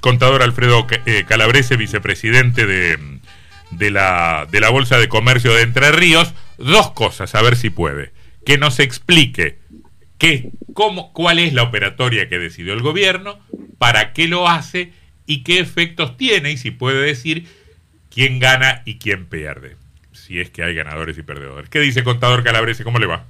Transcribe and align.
contador 0.00 0.42
Alfredo 0.42 0.86
eh, 1.06 1.24
Calabrese, 1.26 1.76
vicepresidente 1.76 2.66
de, 2.66 2.98
de, 3.70 3.90
la, 3.90 4.46
de 4.50 4.60
la 4.60 4.70
Bolsa 4.70 4.98
de 4.98 5.08
Comercio 5.08 5.54
de 5.54 5.62
Entre 5.62 5.92
Ríos. 5.92 6.34
Dos 6.58 6.90
cosas, 6.92 7.34
a 7.34 7.42
ver 7.42 7.56
si 7.56 7.70
puede. 7.70 8.12
Que 8.44 8.58
nos 8.58 8.80
explique 8.80 9.58
qué, 10.18 10.50
cómo, 10.74 11.12
cuál 11.12 11.38
es 11.38 11.52
la 11.52 11.62
operatoria 11.62 12.28
que 12.28 12.38
decidió 12.38 12.72
el 12.72 12.82
gobierno, 12.82 13.38
para 13.78 14.12
qué 14.12 14.28
lo 14.28 14.48
hace 14.48 14.92
y 15.26 15.42
qué 15.42 15.60
efectos 15.60 16.16
tiene, 16.16 16.52
y 16.52 16.56
si 16.56 16.70
puede 16.70 17.00
decir 17.00 17.46
quién 18.10 18.38
gana 18.38 18.82
y 18.84 18.98
quién 18.98 19.26
pierde, 19.26 19.76
si 20.12 20.40
es 20.40 20.50
que 20.50 20.64
hay 20.64 20.74
ganadores 20.74 21.16
y 21.18 21.22
perdedores. 21.22 21.70
¿Qué 21.70 21.80
dice 21.80 22.02
contador 22.02 22.42
Calabrese? 22.42 22.84
¿Cómo 22.84 22.98
le 22.98 23.06
va? 23.06 23.26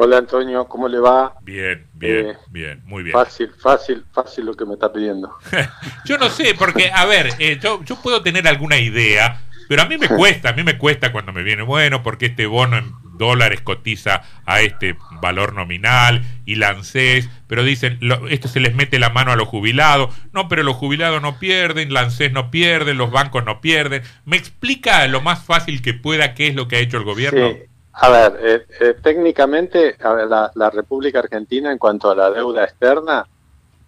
Hola 0.00 0.18
Antonio, 0.18 0.64
¿cómo 0.68 0.86
le 0.86 1.00
va? 1.00 1.34
Bien, 1.42 1.84
bien, 1.92 2.26
eh, 2.28 2.36
bien, 2.50 2.80
muy 2.84 3.02
bien. 3.02 3.14
Fácil, 3.14 3.50
fácil, 3.60 4.04
fácil 4.12 4.46
lo 4.46 4.54
que 4.54 4.64
me 4.64 4.74
está 4.74 4.92
pidiendo. 4.92 5.36
yo 6.04 6.16
no 6.18 6.30
sé, 6.30 6.54
porque, 6.56 6.88
a 6.94 7.04
ver, 7.04 7.30
eh, 7.40 7.58
yo, 7.60 7.82
yo 7.82 8.00
puedo 8.00 8.22
tener 8.22 8.46
alguna 8.46 8.78
idea, 8.78 9.40
pero 9.68 9.82
a 9.82 9.86
mí 9.86 9.98
me 9.98 10.06
cuesta, 10.16 10.50
a 10.50 10.52
mí 10.52 10.62
me 10.62 10.78
cuesta 10.78 11.10
cuando 11.10 11.32
me 11.32 11.42
viene, 11.42 11.62
bueno, 11.62 12.04
porque 12.04 12.26
este 12.26 12.46
bono 12.46 12.78
en 12.78 12.92
dólares 13.14 13.60
cotiza 13.60 14.22
a 14.46 14.60
este 14.60 14.96
valor 15.20 15.52
nominal 15.52 16.24
y 16.46 16.54
lancés, 16.54 17.28
pero 17.48 17.64
dicen, 17.64 17.98
esto 18.30 18.46
se 18.46 18.60
les 18.60 18.76
mete 18.76 19.00
la 19.00 19.10
mano 19.10 19.32
a 19.32 19.36
los 19.36 19.48
jubilados, 19.48 20.14
no, 20.32 20.46
pero 20.46 20.62
los 20.62 20.76
jubilados 20.76 21.20
no 21.20 21.40
pierden, 21.40 21.92
lancés 21.92 22.30
no 22.30 22.52
pierden, 22.52 22.98
los 22.98 23.10
bancos 23.10 23.44
no 23.44 23.60
pierden. 23.60 24.04
¿Me 24.24 24.36
explica 24.36 25.08
lo 25.08 25.22
más 25.22 25.42
fácil 25.42 25.82
que 25.82 25.92
pueda 25.92 26.34
qué 26.34 26.46
es 26.46 26.54
lo 26.54 26.68
que 26.68 26.76
ha 26.76 26.78
hecho 26.78 26.98
el 26.98 27.04
gobierno? 27.04 27.48
Sí. 27.48 27.67
A 28.00 28.10
ver, 28.10 28.38
eh, 28.40 28.66
eh, 28.80 28.96
técnicamente 29.02 29.96
la, 30.00 30.70
República 30.70 31.18
Argentina 31.18 31.72
en 31.72 31.78
cuanto 31.78 32.10
a 32.10 32.14
la 32.14 32.30
deuda 32.30 32.62
externa 32.62 33.26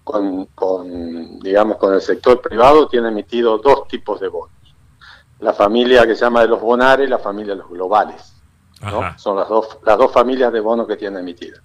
con, 0.02 1.38
digamos, 1.38 1.76
con 1.76 1.94
el 1.94 2.00
sector 2.00 2.40
privado 2.40 2.88
tiene 2.88 3.08
emitido 3.08 3.58
dos 3.58 3.86
tipos 3.86 4.18
de 4.18 4.26
bonos. 4.26 4.50
La 5.38 5.52
familia 5.52 6.06
que 6.06 6.16
se 6.16 6.22
llama 6.22 6.40
de 6.40 6.48
los 6.48 6.60
bonares 6.60 7.06
y 7.06 7.10
la 7.10 7.18
familia 7.18 7.54
de 7.54 7.60
los 7.60 7.70
globales. 7.70 8.34
Son 9.16 9.36
las 9.36 9.48
dos, 9.48 9.78
las 9.84 9.96
dos 9.96 10.10
familias 10.10 10.52
de 10.52 10.60
bonos 10.60 10.88
que 10.88 10.96
tiene 10.96 11.20
emitidas. 11.20 11.60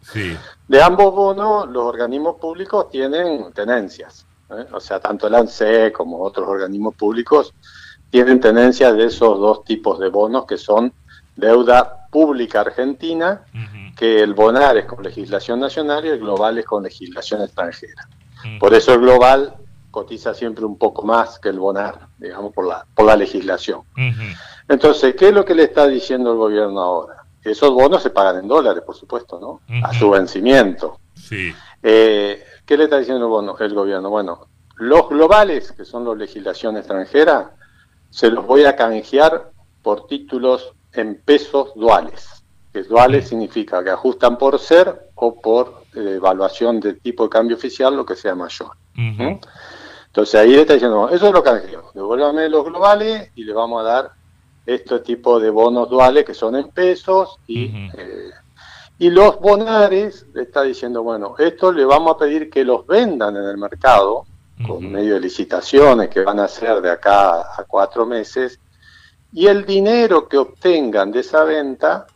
De 0.68 0.84
ambos 0.84 1.16
bonos, 1.16 1.68
los 1.70 1.84
organismos 1.84 2.36
públicos 2.36 2.90
tienen 2.90 3.54
tenencias. 3.54 4.28
¿eh? 4.52 4.68
O 4.72 4.80
sea, 4.80 5.00
tanto 5.00 5.28
el 5.28 5.36
ANSE 5.36 5.92
como 5.92 6.22
otros 6.22 6.48
organismos 6.48 6.94
públicos 6.94 7.54
tienen 8.12 8.40
tenencias 8.40 8.96
de 8.96 9.06
esos 9.06 9.40
dos 9.40 9.64
tipos 9.64 9.98
de 9.98 10.10
bonos 10.10 10.46
que 10.46 10.58
son 10.58 10.94
deuda 11.36 12.05
pública 12.16 12.62
argentina, 12.62 13.44
que 13.94 14.22
el 14.22 14.34
Bonar 14.34 14.78
es 14.78 14.86
con 14.86 15.04
legislación 15.04 15.60
nacional 15.60 16.06
y 16.06 16.08
el 16.08 16.20
global 16.20 16.58
es 16.58 16.66
con 16.66 16.84
legislación 16.84 17.42
extranjera. 17.42 18.08
Por 18.58 18.74
eso 18.74 18.94
el 18.94 19.02
global 19.02 19.58
cotiza 19.92 20.34
siempre 20.34 20.64
un 20.64 20.78
poco 20.78 21.04
más 21.04 21.40
que 21.40 21.50
el 21.50 21.60
Bonar, 21.60 22.08
digamos, 22.18 22.54
por 22.54 22.68
la, 22.68 22.86
por 22.96 23.06
la 23.06 23.18
legislación. 23.18 23.82
Entonces, 24.70 25.14
¿qué 25.16 25.28
es 25.28 25.34
lo 25.34 25.44
que 25.44 25.56
le 25.56 25.64
está 25.64 25.88
diciendo 25.88 26.32
el 26.32 26.38
gobierno 26.38 26.80
ahora? 26.80 27.26
Esos 27.44 27.72
bonos 27.74 28.02
se 28.02 28.12
pagan 28.12 28.38
en 28.38 28.48
dólares, 28.48 28.82
por 28.86 28.96
supuesto, 28.96 29.38
¿no? 29.38 29.60
A 29.84 29.94
su 29.94 30.10
vencimiento. 30.10 31.02
Sí. 31.16 31.54
Eh, 31.84 32.46
¿Qué 32.66 32.78
le 32.78 32.86
está 32.86 32.98
diciendo 32.98 33.26
el, 33.26 33.30
bono, 33.30 33.58
el 33.60 33.74
gobierno? 33.74 34.10
Bueno, 34.10 34.48
los 34.78 35.10
globales, 35.10 35.74
que 35.74 35.84
son 35.84 36.06
los 36.06 36.18
legislación 36.18 36.78
extranjera, 36.78 37.52
se 38.10 38.32
los 38.32 38.48
voy 38.48 38.64
a 38.64 38.78
canjear 38.78 39.52
por 39.82 40.08
títulos 40.08 40.76
en 40.98 41.22
pesos 41.24 41.74
duales. 41.76 42.44
Que 42.72 42.84
duales 42.84 43.30
significa 43.30 43.84
que 43.84 43.90
ajustan 43.90 44.38
por 44.38 44.60
ser 44.60 45.10
o 45.16 45.40
por 45.40 45.84
eh, 45.96 46.16
evaluación 46.18 46.80
de 46.80 46.94
tipo 46.94 47.24
de 47.24 47.30
cambio 47.30 47.56
oficial, 47.56 47.96
lo 47.96 48.06
que 48.06 48.16
sea 48.16 48.36
mayor. 48.36 48.72
Entonces 48.96 50.36
ahí 50.36 50.52
le 50.52 50.62
está 50.62 50.74
diciendo, 50.74 51.10
eso 51.10 51.28
es 51.28 51.34
lo 51.34 51.44
que 51.44 51.50
canjeo, 51.50 51.92
devuélvame 51.94 52.48
los 52.48 52.64
globales 52.66 53.32
y 53.36 53.44
le 53.44 53.54
vamos 53.54 53.82
a 53.82 53.84
dar 53.84 54.12
este 54.66 55.00
tipo 55.00 55.40
de 55.40 55.50
bonos 55.50 55.90
duales 55.90 56.24
que 56.24 56.34
son 56.34 56.56
en 56.56 56.70
pesos 56.70 57.38
y, 57.48 57.66
eh, 57.66 58.32
y 58.98 59.10
los 59.10 59.40
bonares 59.40 60.26
le 60.34 60.44
está 60.44 60.64
diciendo, 60.64 61.04
bueno, 61.04 61.36
esto 61.38 61.72
le 61.72 61.84
vamos 61.84 62.16
a 62.16 62.18
pedir 62.18 62.50
que 62.50 62.64
los 62.64 62.88
vendan 62.88 63.36
en 63.36 63.44
el 63.44 63.58
mercado 63.58 64.26
con 64.66 64.90
medio 64.90 65.16
de 65.16 65.20
licitaciones 65.20 66.08
que 66.08 66.22
van 66.22 66.40
a 66.40 66.46
hacer 66.46 66.82
de 66.82 66.90
acá 66.90 67.42
a 67.42 67.66
cuatro 67.68 68.06
meses 68.06 68.60
y 69.36 69.48
el 69.48 69.66
dinero 69.66 70.30
que 70.30 70.38
obtengan 70.38 71.12
de 71.12 71.20
esa 71.20 71.44
venta, 71.44 72.08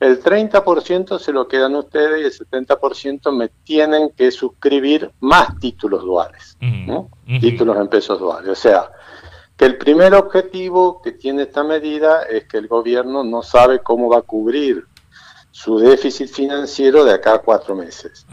el 0.00 0.20
30% 0.20 1.20
se 1.20 1.32
lo 1.32 1.46
quedan 1.46 1.76
ustedes 1.76 2.20
y 2.20 2.42
el 2.42 2.66
70% 2.66 3.32
me 3.32 3.50
tienen 3.62 4.10
que 4.10 4.32
suscribir 4.32 5.12
más 5.20 5.56
títulos 5.60 6.02
duales, 6.02 6.58
títulos 7.40 7.76
en 7.76 7.86
pesos 7.86 8.18
duales. 8.18 8.50
O 8.50 8.54
sea, 8.56 8.90
que 9.56 9.64
el 9.64 9.78
primer 9.78 10.12
objetivo 10.14 11.00
que 11.00 11.12
tiene 11.12 11.42
esta 11.42 11.62
medida 11.62 12.24
es 12.24 12.46
que 12.46 12.58
el 12.58 12.66
gobierno 12.66 13.22
no 13.22 13.44
sabe 13.44 13.78
cómo 13.78 14.10
va 14.10 14.18
a 14.18 14.22
cubrir 14.22 14.84
su 15.52 15.78
déficit 15.78 16.28
financiero 16.28 17.04
de 17.04 17.14
acá 17.14 17.34
a 17.34 17.38
cuatro 17.38 17.76
meses. 17.76 18.26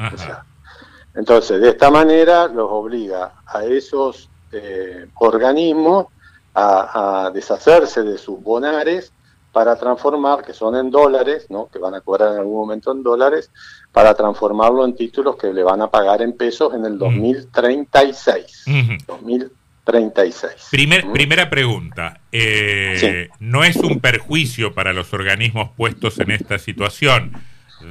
entonces, 1.13 1.61
de 1.61 1.69
esta 1.69 1.91
manera 1.91 2.47
los 2.47 2.67
obliga 2.71 3.43
a 3.45 3.63
esos 3.63 4.27
eh, 4.51 5.05
organismos 5.19 6.07
a, 6.53 7.31
deshacerse 7.33 8.03
de 8.03 8.17
sus 8.17 8.41
bonares 8.41 9.11
para 9.51 9.75
transformar, 9.75 10.43
que 10.43 10.53
son 10.53 10.75
en 10.75 10.89
dólares, 10.89 11.45
¿no? 11.49 11.67
que 11.71 11.77
van 11.77 11.93
a 11.93 12.01
cobrar 12.01 12.33
en 12.33 12.39
algún 12.39 12.55
momento 12.55 12.91
en 12.91 13.03
dólares, 13.03 13.51
para 13.91 14.13
transformarlo 14.15 14.83
en 14.83 14.95
títulos 14.95 15.35
que 15.35 15.53
le 15.53 15.63
van 15.63 15.81
a 15.81 15.91
pagar 15.91 16.21
en 16.23 16.35
pesos 16.35 16.73
en 16.73 16.85
el 16.85 16.97
2036. 16.97 18.65
2036. 19.05 20.67
Primer, 20.71 21.11
Primera 21.11 21.49
pregunta. 21.51 22.19
Eh, 22.31 23.29
¿No 23.39 23.63
es 23.63 23.75
un 23.75 23.99
perjuicio 23.99 24.73
para 24.73 24.91
los 24.91 25.13
organismos 25.13 25.69
puestos 25.77 26.19
en 26.19 26.31
esta 26.31 26.57
situación 26.57 27.33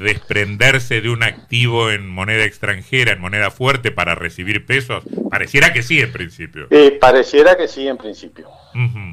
desprenderse 0.01 1.01
de 1.01 1.11
un 1.11 1.23
activo 1.23 1.91
en 1.91 2.09
moneda 2.09 2.45
extranjera, 2.45 3.13
en 3.13 3.21
moneda 3.21 3.51
fuerte, 3.51 3.91
para 3.91 4.15
recibir 4.15 4.67
pesos? 4.67 5.05
Pareciera 5.31 5.73
que 5.73 5.83
sí, 5.83 6.01
en 6.01 6.13
principio. 6.13 6.67
Eh, 6.71 6.99
pareciera 7.01 7.57
que 7.57 7.69
sí, 7.69 7.87
en 7.89 7.97
principio. 7.97 8.49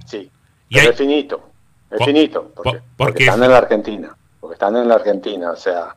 Sí. 0.06 0.32
¿Y 0.70 0.78
es 0.78 0.96
finito. 0.96 1.50
Es 1.92 2.06
finito. 2.06 2.54
Porque, 2.98 3.24
están 3.24 3.44
en 3.44 3.52
la 3.52 3.58
Argentina. 3.58 4.16
Porque 4.40 4.54
están 4.54 4.76
en 4.78 4.88
la 4.88 4.96
Argentina. 4.96 5.52
O 5.52 5.56
sea, 5.56 5.96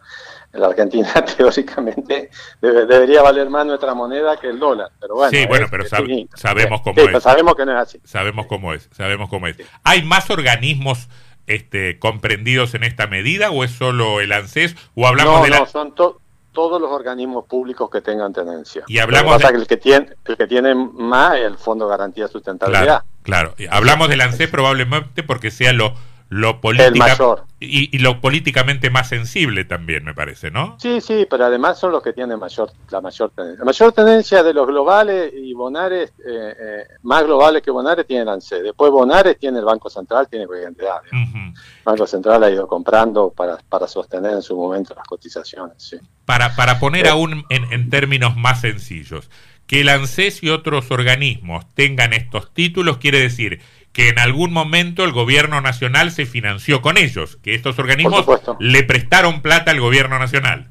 en 0.52 0.60
la 0.60 0.68
Argentina 0.68 1.12
teóricamente 1.36 2.30
debería 2.60 3.22
valer 3.22 3.48
más 3.48 3.66
nuestra 3.66 3.94
moneda 3.94 4.36
que 4.38 4.48
el 4.48 4.58
dólar. 4.58 4.90
Pero 5.00 5.14
bueno, 5.14 5.30
sí, 5.30 5.46
bueno, 5.46 5.66
pero 5.70 5.84
sabemos 5.86 6.80
cómo 6.82 7.00
es. 7.00 7.22
Sabemos 7.22 7.54
que 7.54 7.66
no 7.66 7.72
es 7.72 7.78
así. 7.78 8.00
Sabemos 8.04 8.46
cómo 8.46 8.72
es. 8.74 8.88
Sabemos 8.92 9.28
cómo 9.28 9.46
es. 9.46 9.56
¿Hay 9.84 10.02
más 10.02 10.30
organismos 10.30 11.08
este, 11.46 11.98
comprendidos 11.98 12.74
en 12.74 12.84
esta 12.84 13.06
medida 13.06 13.50
o 13.50 13.64
es 13.64 13.70
solo 13.72 14.20
el 14.20 14.32
ANSES 14.32 14.76
o 14.94 15.06
hablamos 15.06 15.42
de 15.42 15.50
la... 15.50 15.60
No, 15.60 15.66
son 15.66 15.94
todos 15.94 16.80
los 16.80 16.90
organismos 16.90 17.46
públicos 17.46 17.90
que 17.90 18.00
tengan 18.00 18.32
tenencia. 18.32 18.84
Y 18.86 18.98
hablamos 18.98 19.38
de... 19.38 19.48
que 19.48 19.54
el 19.56 19.66
que 19.66 19.76
tiene 19.76 20.06
el 20.26 20.36
que 20.36 20.46
tiene 20.46 20.74
más 20.74 21.36
el 21.36 21.56
Fondo 21.56 21.86
de 21.86 21.90
Garantía 21.90 22.26
de 22.26 22.32
Sustentabilidad. 22.32 23.04
Claro, 23.22 23.54
claro. 23.54 23.72
Hablamos 23.74 24.08
del 24.08 24.20
ANSES 24.20 24.48
probablemente 24.48 25.22
porque 25.22 25.50
sea 25.50 25.72
lo 25.72 25.94
lo 26.32 26.62
política 26.62 27.44
y, 27.60 27.98
lo 27.98 28.22
políticamente 28.22 28.88
más 28.88 29.10
sensible 29.10 29.66
también 29.66 30.02
me 30.02 30.14
parece 30.14 30.50
no 30.50 30.78
sí 30.80 31.02
sí 31.02 31.26
pero 31.28 31.44
además 31.44 31.78
son 31.78 31.92
los 31.92 32.02
que 32.02 32.14
tienen 32.14 32.38
mayor 32.38 32.72
la 32.90 33.02
mayor 33.02 33.30
tendencia. 33.36 33.58
La 33.58 33.64
mayor 33.66 33.92
tendencia 33.92 34.42
de 34.42 34.54
los 34.54 34.66
globales 34.66 35.30
y 35.34 35.52
bonares 35.52 36.14
eh, 36.26 36.54
eh, 36.58 36.86
más 37.02 37.24
globales 37.24 37.60
que 37.60 37.70
bonares 37.70 38.06
tienen 38.06 38.30
ANSE 38.30 38.62
después 38.62 38.90
bonares 38.90 39.38
tiene 39.38 39.58
el 39.58 39.66
banco 39.66 39.90
central 39.90 40.26
tiene 40.26 40.46
cantidad 40.48 41.02
el 41.12 41.52
banco 41.84 42.06
central 42.06 42.42
ha 42.44 42.50
ido 42.50 42.66
comprando 42.66 43.30
para, 43.30 43.58
para 43.68 43.86
sostener 43.86 44.32
en 44.32 44.42
su 44.42 44.56
momento 44.56 44.94
las 44.94 45.06
cotizaciones 45.06 45.74
sí. 45.76 45.98
para 46.24 46.56
para 46.56 46.80
poner 46.80 47.08
eh. 47.08 47.10
aún 47.10 47.44
en, 47.50 47.70
en 47.70 47.90
términos 47.90 48.38
más 48.38 48.62
sencillos 48.62 49.28
que 49.66 49.82
el 49.82 49.90
ANSES 49.90 50.42
y 50.42 50.48
otros 50.48 50.90
organismos 50.90 51.66
tengan 51.74 52.14
estos 52.14 52.54
títulos 52.54 52.96
quiere 52.96 53.20
decir 53.20 53.60
que 53.92 54.08
en 54.08 54.18
algún 54.18 54.52
momento 54.52 55.04
el 55.04 55.12
gobierno 55.12 55.60
nacional 55.60 56.10
se 56.10 56.26
financió 56.26 56.80
con 56.80 56.96
ellos, 56.96 57.36
que 57.36 57.54
estos 57.54 57.78
organismos 57.78 58.26
le 58.58 58.82
prestaron 58.84 59.42
plata 59.42 59.70
al 59.70 59.80
gobierno 59.80 60.18
nacional. 60.18 60.70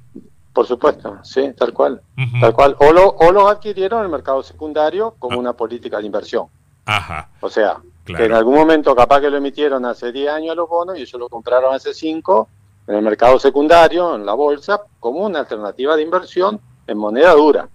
Por 0.54 0.68
supuesto, 0.68 1.18
sí, 1.24 1.54
tal 1.58 1.72
cual, 1.72 2.02
tal 2.42 2.54
cual. 2.54 2.76
O, 2.80 2.92
lo, 2.92 3.08
o 3.10 3.32
los 3.32 3.50
adquirieron 3.50 4.00
en 4.00 4.06
el 4.06 4.12
mercado 4.12 4.44
secundario 4.44 5.16
como 5.18 5.36
ah. 5.36 5.40
una 5.40 5.54
política 5.54 6.00
de 6.00 6.06
inversión. 6.06 6.48
Ajá. 6.86 7.30
O 7.40 7.50
sea, 7.50 7.78
que 8.06 8.26
en 8.26 8.34
algún 8.34 8.56
momento 8.56 8.96
capaz 8.96 9.22
que 9.22 9.30
lo 9.30 9.38
emitieron 9.38 9.86
hace 9.86 10.12
10 10.12 10.30
años 10.30 10.56
los 10.56 10.68
bonos 10.68 10.98
y 10.98 11.02
ellos 11.02 11.20
lo 11.20 11.30
compraron 11.30 11.74
hace 11.74 11.94
5 11.94 12.50
en 12.88 12.96
el 12.96 13.02
mercado 13.02 13.40
secundario, 13.40 14.16
en 14.16 14.26
la 14.26 14.34
bolsa, 14.34 14.82
como 15.00 15.20
una 15.20 15.40
alternativa 15.40 15.96
de 15.96 16.02
inversión 16.02 16.60
en 16.88 16.98
moneda 16.98 17.34
dura. 17.34 17.70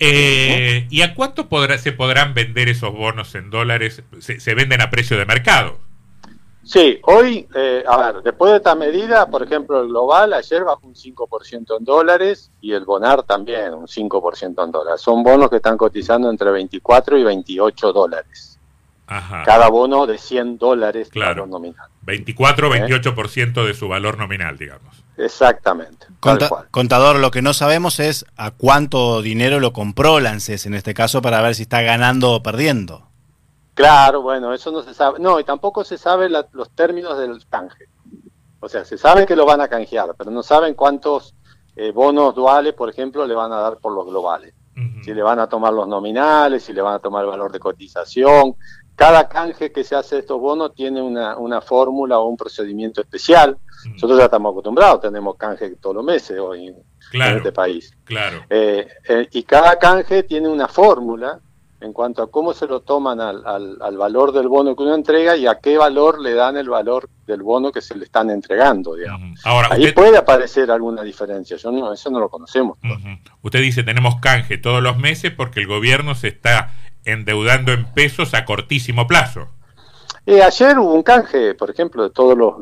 Eh, 0.00 0.86
¿Y 0.90 1.02
a 1.02 1.14
cuánto 1.14 1.48
se 1.78 1.92
podrán 1.92 2.34
vender 2.34 2.68
esos 2.68 2.92
bonos 2.92 3.34
en 3.34 3.50
dólares? 3.50 4.02
Se, 4.20 4.54
venden 4.54 4.80
a 4.80 4.90
precio 4.90 5.16
de 5.18 5.26
mercado. 5.26 5.78
Sí, 6.62 7.00
hoy, 7.04 7.48
eh, 7.54 7.82
a 7.86 7.96
ver, 7.96 8.22
después 8.22 8.50
de 8.52 8.58
esta 8.58 8.74
medida, 8.74 9.26
por 9.26 9.42
ejemplo, 9.42 9.80
el 9.80 9.88
global 9.88 10.34
ayer 10.34 10.64
bajó 10.64 10.86
un 10.86 10.94
5% 10.94 11.78
en 11.78 11.84
dólares 11.84 12.50
y 12.60 12.72
el 12.72 12.84
bonar 12.84 13.22
también 13.22 13.72
un 13.72 13.86
5% 13.86 14.64
en 14.64 14.70
dólares. 14.70 15.00
Son 15.00 15.22
bonos 15.22 15.48
que 15.48 15.56
están 15.56 15.78
cotizando 15.78 16.30
entre 16.30 16.50
24 16.50 17.18
y 17.18 17.24
28 17.24 17.92
dólares. 17.92 18.47
Ajá. 19.08 19.42
Cada 19.44 19.68
bono 19.68 20.06
de 20.06 20.18
100 20.18 20.58
dólares 20.58 21.08
claro. 21.08 21.46
nominal. 21.46 21.88
24 22.02 22.70
28% 22.70 23.66
de 23.66 23.74
su 23.74 23.88
valor 23.88 24.18
nominal, 24.18 24.58
digamos. 24.58 25.02
Exactamente. 25.16 26.06
contador, 26.70 27.16
lo 27.16 27.30
que 27.30 27.42
no 27.42 27.52
sabemos 27.52 27.98
es 27.98 28.24
a 28.36 28.52
cuánto 28.52 29.20
dinero 29.20 29.58
lo 29.58 29.72
compró 29.72 30.20
Lances 30.20 30.66
en 30.66 30.74
este 30.74 30.94
caso 30.94 31.22
para 31.22 31.42
ver 31.42 31.54
si 31.54 31.62
está 31.62 31.82
ganando 31.82 32.32
o 32.32 32.42
perdiendo. 32.42 33.08
Claro, 33.74 34.22
bueno, 34.22 34.52
eso 34.52 34.70
no 34.70 34.82
se 34.82 34.92
sabe. 34.92 35.18
No, 35.20 35.40
y 35.40 35.44
tampoco 35.44 35.84
se 35.84 35.98
sabe 35.98 36.28
los 36.28 36.70
términos 36.74 37.18
del 37.18 37.44
canje. 37.48 37.86
O 38.60 38.68
sea, 38.68 38.84
se 38.84 38.98
sabe 38.98 39.24
que 39.24 39.36
lo 39.36 39.46
van 39.46 39.60
a 39.60 39.68
canjear, 39.68 40.14
pero 40.18 40.30
no 40.30 40.42
saben 40.42 40.74
cuántos 40.74 41.34
eh, 41.76 41.92
bonos 41.92 42.34
duales, 42.34 42.74
por 42.74 42.90
ejemplo, 42.90 43.24
le 43.24 43.34
van 43.34 43.52
a 43.52 43.60
dar 43.60 43.78
por 43.78 43.92
los 43.92 44.06
globales. 44.06 44.54
Si 45.02 45.12
le 45.12 45.22
van 45.22 45.40
a 45.40 45.48
tomar 45.48 45.72
los 45.72 45.88
nominales, 45.88 46.62
si 46.62 46.72
le 46.72 46.80
van 46.80 46.94
a 46.94 46.98
tomar 47.00 47.24
el 47.24 47.30
valor 47.30 47.50
de 47.50 47.58
cotización. 47.58 48.54
Cada 48.98 49.28
canje 49.28 49.70
que 49.70 49.84
se 49.84 49.94
hace 49.94 50.16
de 50.16 50.22
estos 50.22 50.40
bonos 50.40 50.74
tiene 50.74 51.00
una, 51.00 51.36
una 51.36 51.60
fórmula 51.60 52.18
o 52.18 52.26
un 52.26 52.36
procedimiento 52.36 53.00
especial. 53.00 53.56
Nosotros 53.92 54.18
ya 54.18 54.24
estamos 54.24 54.50
acostumbrados, 54.50 55.02
tenemos 55.02 55.36
canje 55.36 55.76
todos 55.76 55.94
los 55.94 56.04
meses 56.04 56.36
hoy 56.40 56.66
en 56.66 57.36
este 57.36 57.52
país. 57.52 57.92
Claro. 58.02 58.44
Eh, 58.50 58.88
eh, 59.08 59.28
y 59.30 59.44
cada 59.44 59.78
canje 59.78 60.24
tiene 60.24 60.48
una 60.48 60.66
fórmula 60.66 61.38
en 61.80 61.92
cuanto 61.92 62.22
a 62.22 62.30
cómo 62.30 62.52
se 62.52 62.66
lo 62.66 62.80
toman 62.80 63.20
al, 63.20 63.44
al, 63.80 63.96
valor 63.96 64.32
del 64.32 64.48
bono 64.48 64.74
que 64.74 64.82
uno 64.82 64.94
entrega 64.94 65.36
y 65.36 65.46
a 65.46 65.60
qué 65.60 65.78
valor 65.78 66.20
le 66.20 66.34
dan 66.34 66.56
el 66.56 66.68
valor 66.68 67.08
del 67.26 67.42
bono 67.42 67.70
que 67.70 67.80
se 67.80 67.96
le 67.96 68.04
están 68.04 68.30
entregando, 68.30 68.94
digamos. 68.96 69.40
Ahora, 69.44 69.68
Ahí 69.70 69.92
puede 69.92 70.16
aparecer 70.16 70.70
alguna 70.70 71.02
diferencia, 71.02 71.56
yo 71.56 71.70
no, 71.70 71.92
eso 71.92 72.10
no 72.10 72.18
lo 72.18 72.28
conocemos. 72.28 72.78
Usted 73.42 73.60
dice, 73.60 73.84
tenemos 73.84 74.16
canje 74.16 74.58
todos 74.58 74.82
los 74.82 74.98
meses 74.98 75.30
porque 75.30 75.60
el 75.60 75.66
gobierno 75.66 76.14
se 76.14 76.28
está 76.28 76.74
endeudando 77.04 77.72
en 77.72 77.84
pesos 77.92 78.34
a 78.34 78.44
cortísimo 78.44 79.06
plazo. 79.06 79.48
Eh, 80.26 80.42
ayer 80.42 80.78
hubo 80.78 80.92
un 80.92 81.02
canje, 81.02 81.54
por 81.54 81.70
ejemplo, 81.70 82.02
de 82.02 82.10
todas 82.10 82.36
los, 82.36 82.56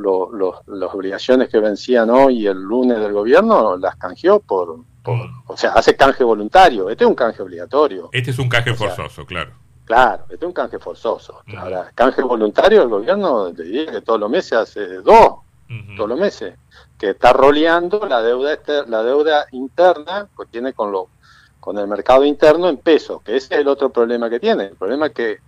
las 0.66 0.94
obligaciones 0.94 1.48
que 1.48 1.58
vencían 1.58 2.10
hoy 2.10 2.46
el 2.46 2.58
lunes 2.60 3.00
del 3.00 3.12
gobierno, 3.12 3.76
las 3.76 3.96
canjeó 3.96 4.38
por 4.40 4.78
o 5.12 5.56
sea, 5.56 5.72
hace 5.72 5.96
canje 5.96 6.24
voluntario. 6.24 6.90
Este 6.90 7.04
es 7.04 7.08
un 7.08 7.14
canje 7.14 7.42
obligatorio. 7.42 8.08
Este 8.12 8.30
es 8.30 8.38
un 8.38 8.48
canje 8.48 8.74
forzoso, 8.74 9.24
claro. 9.24 9.52
Claro, 9.84 10.24
este 10.24 10.44
es 10.44 10.48
un 10.48 10.52
canje 10.52 10.78
forzoso. 10.78 11.42
Ahora, 11.56 11.92
canje 11.94 12.22
voluntario, 12.22 12.82
el 12.82 12.88
gobierno 12.88 13.52
le 13.56 13.64
diría 13.64 13.92
que 13.92 14.00
todos 14.00 14.18
los 14.18 14.30
meses 14.30 14.52
hace 14.54 14.86
dos, 15.02 15.36
todos 15.96 16.08
los 16.08 16.18
meses, 16.18 16.54
que 16.98 17.10
está 17.10 17.32
roleando 17.32 18.06
la 18.06 18.22
deuda 18.22 18.58
la 18.88 19.02
deuda 19.02 19.46
interna 19.52 20.28
que 20.36 20.46
tiene 20.46 20.72
con 20.72 20.90
lo 20.92 21.08
con 21.60 21.78
el 21.78 21.88
mercado 21.88 22.24
interno 22.24 22.68
en 22.68 22.76
pesos, 22.76 23.22
que 23.22 23.36
ese 23.36 23.54
es 23.54 23.60
el 23.60 23.68
otro 23.68 23.90
problema 23.90 24.30
que 24.30 24.38
tiene. 24.38 24.66
El 24.66 24.76
problema 24.76 25.06
es 25.06 25.12
que 25.12 25.38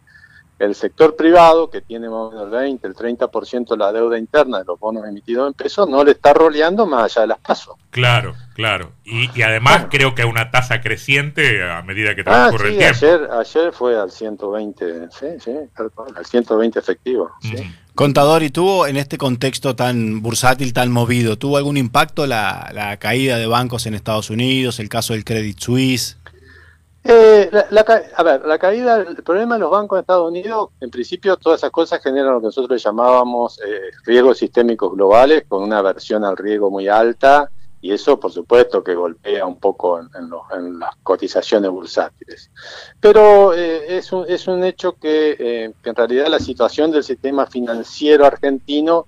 el 0.58 0.74
sector 0.74 1.14
privado, 1.14 1.70
que 1.70 1.80
tiene 1.80 2.08
más 2.08 2.18
o 2.18 2.30
menos 2.30 2.44
el 2.46 2.50
20, 2.50 2.86
el 2.86 2.94
30% 2.94 3.68
de 3.68 3.76
la 3.76 3.92
deuda 3.92 4.18
interna 4.18 4.58
de 4.58 4.64
los 4.64 4.78
bonos 4.78 5.06
emitidos 5.06 5.46
en 5.46 5.54
pesos, 5.54 5.88
no 5.88 6.02
le 6.02 6.12
está 6.12 6.34
roleando 6.34 6.86
más 6.86 7.04
allá 7.04 7.22
de 7.22 7.26
las 7.28 7.38
pasos. 7.38 7.76
Claro, 7.90 8.34
claro. 8.54 8.92
Y, 9.04 9.40
además 9.42 9.86
creo 9.88 10.14
que 10.14 10.22
a 10.22 10.26
una 10.26 10.50
tasa 10.50 10.80
creciente 10.80 11.62
a 11.62 11.82
medida 11.82 12.14
que 12.14 12.24
transcurre 12.24 12.68
ah, 12.68 12.70
sí, 12.70 12.84
el 12.84 12.98
tiempo. 12.98 13.06
Ayer, 13.06 13.30
ayer 13.40 13.72
fue 13.72 13.98
al 13.98 14.10
120, 14.10 15.08
sí, 15.10 15.26
sí, 15.38 15.52
al 16.16 16.26
120 16.26 16.78
efectivo. 16.78 17.30
Contador, 17.94 18.42
¿y 18.42 18.50
tuvo 18.50 18.86
en 18.86 18.96
este 18.96 19.18
contexto 19.18 19.74
tan 19.74 20.22
bursátil, 20.22 20.72
tan 20.72 20.92
movido, 20.92 21.38
tuvo 21.38 21.56
algún 21.56 21.76
impacto 21.76 22.26
la, 22.26 22.70
la 22.72 22.96
caída 22.98 23.38
de 23.38 23.46
bancos 23.46 23.86
en 23.86 23.94
Estados 23.94 24.30
Unidos, 24.30 24.78
el 24.78 24.88
caso 24.88 25.14
del 25.14 25.24
Credit 25.24 25.58
Suisse? 25.58 26.17
Eh, 27.04 27.48
la, 27.70 27.80
a 28.16 28.22
ver, 28.22 28.44
la 28.44 28.58
caída, 28.58 28.96
el 28.96 29.22
problema 29.22 29.54
de 29.54 29.60
los 29.60 29.70
bancos 29.70 29.96
de 29.96 30.00
Estados 30.00 30.28
Unidos, 30.28 30.70
en 30.80 30.90
principio 30.90 31.36
todas 31.36 31.60
esas 31.60 31.70
cosas 31.70 32.02
generan 32.02 32.34
lo 32.34 32.40
que 32.40 32.46
nosotros 32.46 32.82
llamábamos 32.82 33.60
eh, 33.60 33.90
riesgos 34.04 34.38
sistémicos 34.38 34.92
globales, 34.92 35.44
con 35.48 35.62
una 35.62 35.78
aversión 35.78 36.24
al 36.24 36.36
riesgo 36.36 36.70
muy 36.70 36.88
alta, 36.88 37.50
y 37.80 37.92
eso 37.92 38.18
por 38.18 38.32
supuesto 38.32 38.82
que 38.82 38.94
golpea 38.94 39.46
un 39.46 39.58
poco 39.58 40.00
en, 40.00 40.78
las 40.78 40.96
cotizaciones 41.02 41.70
bursátiles. 41.70 42.50
Pero 43.00 43.54
eh, 43.54 43.96
es, 43.96 44.12
un, 44.12 44.24
es 44.28 44.48
un 44.48 44.64
hecho 44.64 44.94
que, 44.94 45.36
eh, 45.38 45.72
que 45.82 45.90
en 45.90 45.96
realidad 45.96 46.26
la 46.26 46.40
situación 46.40 46.90
del 46.90 47.04
sistema 47.04 47.46
financiero 47.46 48.26
argentino 48.26 49.06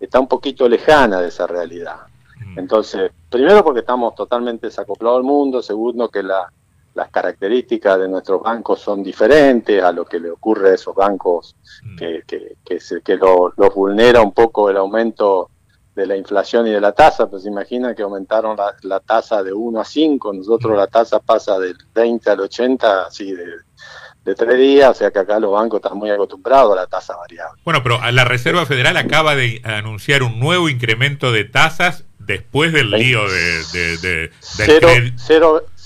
está 0.00 0.18
un 0.18 0.28
poquito 0.28 0.68
lejana 0.68 1.20
de 1.20 1.28
esa 1.28 1.46
realidad. 1.46 1.98
Mm. 2.44 2.58
Entonces, 2.58 3.12
primero 3.30 3.62
porque 3.62 3.80
estamos 3.80 4.14
totalmente 4.14 4.66
desacoplados 4.66 5.18
al 5.18 5.24
mundo, 5.24 5.62
segundo 5.62 6.08
que 6.08 6.22
la 6.22 6.52
las 6.94 7.10
características 7.10 7.98
de 7.98 8.08
nuestros 8.08 8.42
bancos 8.42 8.80
son 8.80 9.02
diferentes 9.02 9.82
a 9.82 9.92
lo 9.92 10.04
que 10.04 10.18
le 10.18 10.30
ocurre 10.30 10.70
a 10.70 10.74
esos 10.74 10.94
bancos 10.94 11.54
mm. 11.82 11.96
que, 11.96 12.22
que, 12.26 12.56
que, 12.64 12.80
se, 12.80 13.00
que 13.02 13.16
los 13.16 13.74
vulnera 13.74 14.20
un 14.20 14.32
poco 14.32 14.70
el 14.70 14.76
aumento 14.76 15.50
de 15.98 16.06
la 16.06 16.16
inflación 16.16 16.66
y 16.68 16.70
de 16.70 16.80
la 16.80 16.92
tasa, 16.92 17.28
pues 17.28 17.44
imagina 17.44 17.92
que 17.92 18.02
aumentaron 18.02 18.56
la, 18.82 19.00
tasa 19.00 19.42
de 19.42 19.52
1 19.52 19.80
a 19.80 19.84
5, 19.84 20.32
nosotros 20.32 20.76
la 20.76 20.86
tasa 20.86 21.18
pasa 21.18 21.58
del 21.58 21.76
20 21.92 22.30
al 22.30 22.40
80, 22.40 23.06
así 23.06 23.32
de, 23.32 23.44
de 24.24 24.34
tres 24.36 24.58
días, 24.58 24.90
o 24.90 24.94
sea 24.94 25.10
que 25.10 25.18
acá 25.18 25.40
los 25.40 25.50
bancos 25.50 25.80
están 25.82 25.98
muy 25.98 26.10
acostumbrados 26.10 26.72
a 26.72 26.82
la 26.82 26.86
tasa 26.86 27.16
variable. 27.16 27.60
Bueno, 27.64 27.82
pero 27.82 27.98
la 28.12 28.24
Reserva 28.24 28.64
Federal 28.64 28.96
acaba 28.96 29.34
de 29.34 29.60
anunciar 29.64 30.22
un 30.22 30.38
nuevo 30.38 30.68
incremento 30.68 31.32
de 31.32 31.44
tasas 31.44 32.04
después 32.20 32.72
del 32.72 32.90
lío 32.90 33.28
de, 33.28 33.64
de, 33.72 33.96
de 33.98 34.30
del 34.58 35.14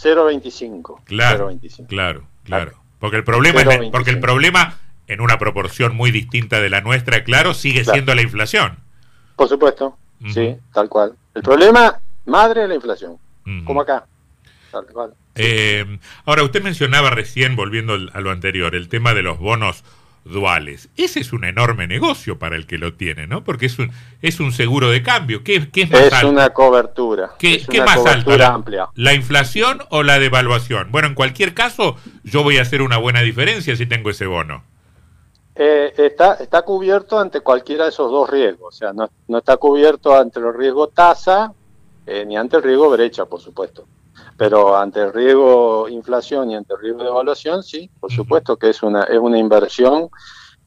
0,25. 0.03 1.05
Claro, 1.05 1.51
claro, 1.89 2.27
claro. 2.45 2.83
Porque 2.99 3.17
el 3.17 3.25
problema, 3.25 3.61
es, 3.63 3.91
porque 3.91 4.11
el 4.11 4.21
problema 4.21 4.79
en 5.07 5.21
una 5.21 5.39
proporción 5.39 5.95
muy 5.95 6.11
distinta 6.11 6.61
de 6.61 6.71
la 6.71 6.81
nuestra, 6.81 7.25
claro, 7.25 7.55
sigue 7.55 7.85
siendo 7.85 8.15
la 8.15 8.23
inflación. 8.23 8.79
Por 9.37 9.49
supuesto, 9.49 9.97
sí, 10.33 10.57
tal 10.73 10.89
cual. 10.89 11.15
El 11.35 11.43
problema 11.43 11.99
madre 12.27 12.63
es 12.63 12.69
la 12.69 12.75
inflación, 12.75 13.19
como 13.65 13.81
acá. 13.81 14.07
Tal 14.71 14.87
cual. 14.87 15.15
Eh, 15.35 15.99
ahora, 16.25 16.43
usted 16.43 16.63
mencionaba 16.63 17.11
recién, 17.11 17.57
volviendo 17.57 17.95
a 17.95 18.21
lo 18.21 18.31
anterior, 18.31 18.75
el 18.75 18.89
tema 18.89 19.15
de 19.15 19.23
los 19.23 19.39
bonos 19.39 19.85
duales. 20.25 20.89
Ese 20.97 21.21
es 21.21 21.33
un 21.33 21.45
enorme 21.45 21.87
negocio 21.87 22.39
para 22.39 22.57
el 22.57 22.67
que 22.67 22.79
lo 22.79 22.95
tiene, 22.95 23.27
¿no? 23.27 23.45
Porque 23.45 23.67
es 23.67 23.79
un, 23.79 23.91
es 24.21 24.41
un 24.41 24.53
seguro 24.53 24.91
de 24.91 25.03
cambio. 25.03 25.43
¿Qué, 25.45 25.69
es 25.75 25.91
más 25.91 26.01
Es 26.01 26.25
una 26.25 26.51
cobertura. 26.51 27.33
¿Qué, 27.39 27.57
es 27.57 27.85
más 27.85 27.97
cobertura 27.97 28.49
amplia. 28.49 28.89
¿La 28.95 29.15
inflación 29.15 29.83
o 29.91 30.03
la 30.03 30.19
devaluación? 30.19 30.91
Bueno, 30.91 31.09
en 31.09 31.15
cualquier 31.15 31.55
caso, 31.55 31.97
yo 32.25 32.43
voy 32.43 32.59
a 32.59 32.63
hacer 32.63 32.83
una 32.83 32.99
buena 32.99 33.21
diferencia 33.21 33.77
si 33.77 33.87
tengo 33.87 34.11
ese 34.11 34.27
bono. 34.27 34.65
Eh, 35.55 35.93
está, 35.99 36.35
está 36.35 36.63
cubierto 36.63 37.19
ante 37.19 37.41
cualquiera 37.41 37.85
de 37.85 37.91
esos 37.91 38.11
dos 38.11 38.31
riesgos. 38.31 38.75
O 38.75 38.79
sea, 38.79 38.93
no, 38.93 39.11
no 39.29 39.39
está 39.39 39.57
cubierto 39.57 40.17
ante 40.17 40.41
el 40.41 40.55
riesgo 40.55 40.89
tasa 40.89 41.53
eh, 42.07 42.25
ni 42.27 42.37
ante 42.37 42.57
el 42.57 42.63
riesgo 42.63 42.91
brecha, 42.91 43.27
por 43.27 43.41
supuesto. 43.41 43.87
Pero 44.43 44.77
ante 44.77 45.01
el 45.01 45.13
riesgo 45.13 45.89
inflación 45.89 46.51
y 46.51 46.57
ante 46.57 46.75
el 46.75 46.81
riesgo 46.81 47.05
de 47.05 47.11
evaluación, 47.11 47.63
sí, 47.63 47.89
por 48.01 48.11
supuesto 48.11 48.57
que 48.57 48.71
es 48.71 48.83
una, 48.83 49.05
es 49.05 49.21
una 49.21 49.39
inversión. 49.39 50.11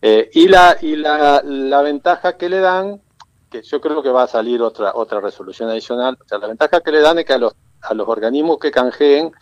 Eh, 0.02 0.30
y 0.32 0.48
la, 0.48 0.78
y 0.82 0.96
la, 0.96 1.42
la 1.44 1.82
ventaja 1.82 2.38
que 2.38 2.48
le 2.48 2.62
dan, 2.62 3.02
que 3.50 3.64
yo 3.64 3.82
creo 3.82 4.02
que 4.02 4.12
va 4.12 4.24
a 4.24 4.28
salir 4.28 4.62
otra, 4.62 4.94
otra 4.96 5.20
resolución 5.20 5.70
adicional, 5.70 6.18
o 6.24 6.26
sea, 6.26 6.38
la 6.38 6.48
ventaja 6.48 6.80
que 6.80 6.92
le 6.94 7.02
dan 7.02 7.20
es 7.20 7.26
que 7.26 7.34
a 7.34 7.38
los, 7.38 7.54
a 7.82 7.94
los 7.94 8.08
organismos 8.08 8.60
que 8.60 8.72
canjeen 8.72 9.34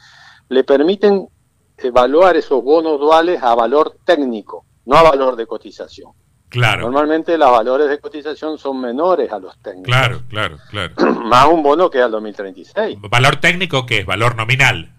le 0.49 0.63
permiten 0.63 1.29
evaluar 1.77 2.35
esos 2.35 2.63
bonos 2.63 2.99
duales 2.99 3.43
a 3.43 3.53
valor 3.53 3.97
técnico, 4.03 4.65
no 4.85 4.95
a 4.95 5.03
valor 5.03 5.35
de 5.35 5.45
cotización. 5.45 6.11
Claro. 6.53 6.83
Normalmente 6.83 7.35
los 7.35 7.49
valores 7.49 7.89
de 7.89 7.97
cotización 7.97 8.59
son 8.59 8.79
menores 8.79 9.31
a 9.31 9.39
los 9.39 9.57
técnicos. 9.57 9.87
Claro, 9.87 10.21
claro, 10.29 10.57
claro. 10.69 10.93
Más 11.25 11.47
un 11.47 11.63
bono 11.63 11.89
que 11.89 11.99
al 11.99 12.11
2036. 12.11 12.99
¿Valor 13.01 13.37
técnico 13.37 13.87
qué 13.87 14.01
es? 14.01 14.05
¿Valor 14.05 14.35
nominal? 14.35 14.93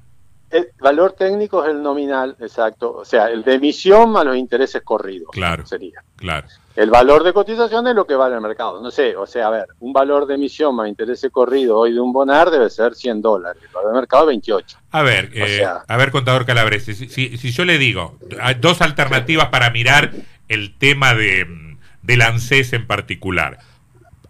El 0.50 0.68
valor 0.80 1.12
técnico 1.12 1.64
es 1.64 1.70
el 1.70 1.80
nominal, 1.80 2.36
exacto. 2.40 2.92
O 2.92 3.04
sea, 3.04 3.28
el 3.28 3.44
de 3.44 3.54
emisión 3.54 4.10
más 4.10 4.24
los 4.24 4.36
intereses 4.36 4.82
corridos. 4.82 5.28
Claro. 5.30 5.64
Sería. 5.64 6.02
Claro. 6.16 6.48
El 6.74 6.90
valor 6.90 7.22
de 7.22 7.32
cotización 7.32 7.86
es 7.86 7.94
lo 7.94 8.04
que 8.04 8.16
vale 8.16 8.34
el 8.34 8.40
mercado. 8.40 8.80
No 8.80 8.90
sé, 8.90 9.16
o 9.16 9.26
sea, 9.26 9.46
a 9.46 9.50
ver, 9.50 9.66
un 9.78 9.92
valor 9.92 10.26
de 10.26 10.34
emisión 10.34 10.74
más 10.74 10.88
interés 10.88 11.24
corrido 11.30 11.78
hoy 11.78 11.92
de 11.92 12.00
un 12.00 12.12
bonar 12.12 12.50
debe 12.50 12.68
ser 12.68 12.96
100 12.96 13.22
dólares. 13.22 13.62
El 13.62 13.72
valor 13.72 13.92
de 13.92 14.00
mercado 14.00 14.26
28. 14.26 14.78
A 14.90 15.02
ver, 15.02 15.30
eh, 15.34 15.64
a 15.64 15.96
ver, 15.96 16.10
contador 16.10 16.46
Calabrese, 16.46 16.94
si, 16.94 17.08
si, 17.08 17.36
si 17.38 17.52
yo 17.52 17.64
le 17.64 17.78
digo, 17.78 18.18
hay 18.40 18.54
dos 18.54 18.80
alternativas 18.80 19.50
para 19.50 19.70
mirar 19.70 20.10
el 20.48 20.74
tema 20.74 21.14
de, 21.14 21.76
del 22.02 22.22
ANSES 22.22 22.72
en 22.72 22.86
particular. 22.86 23.58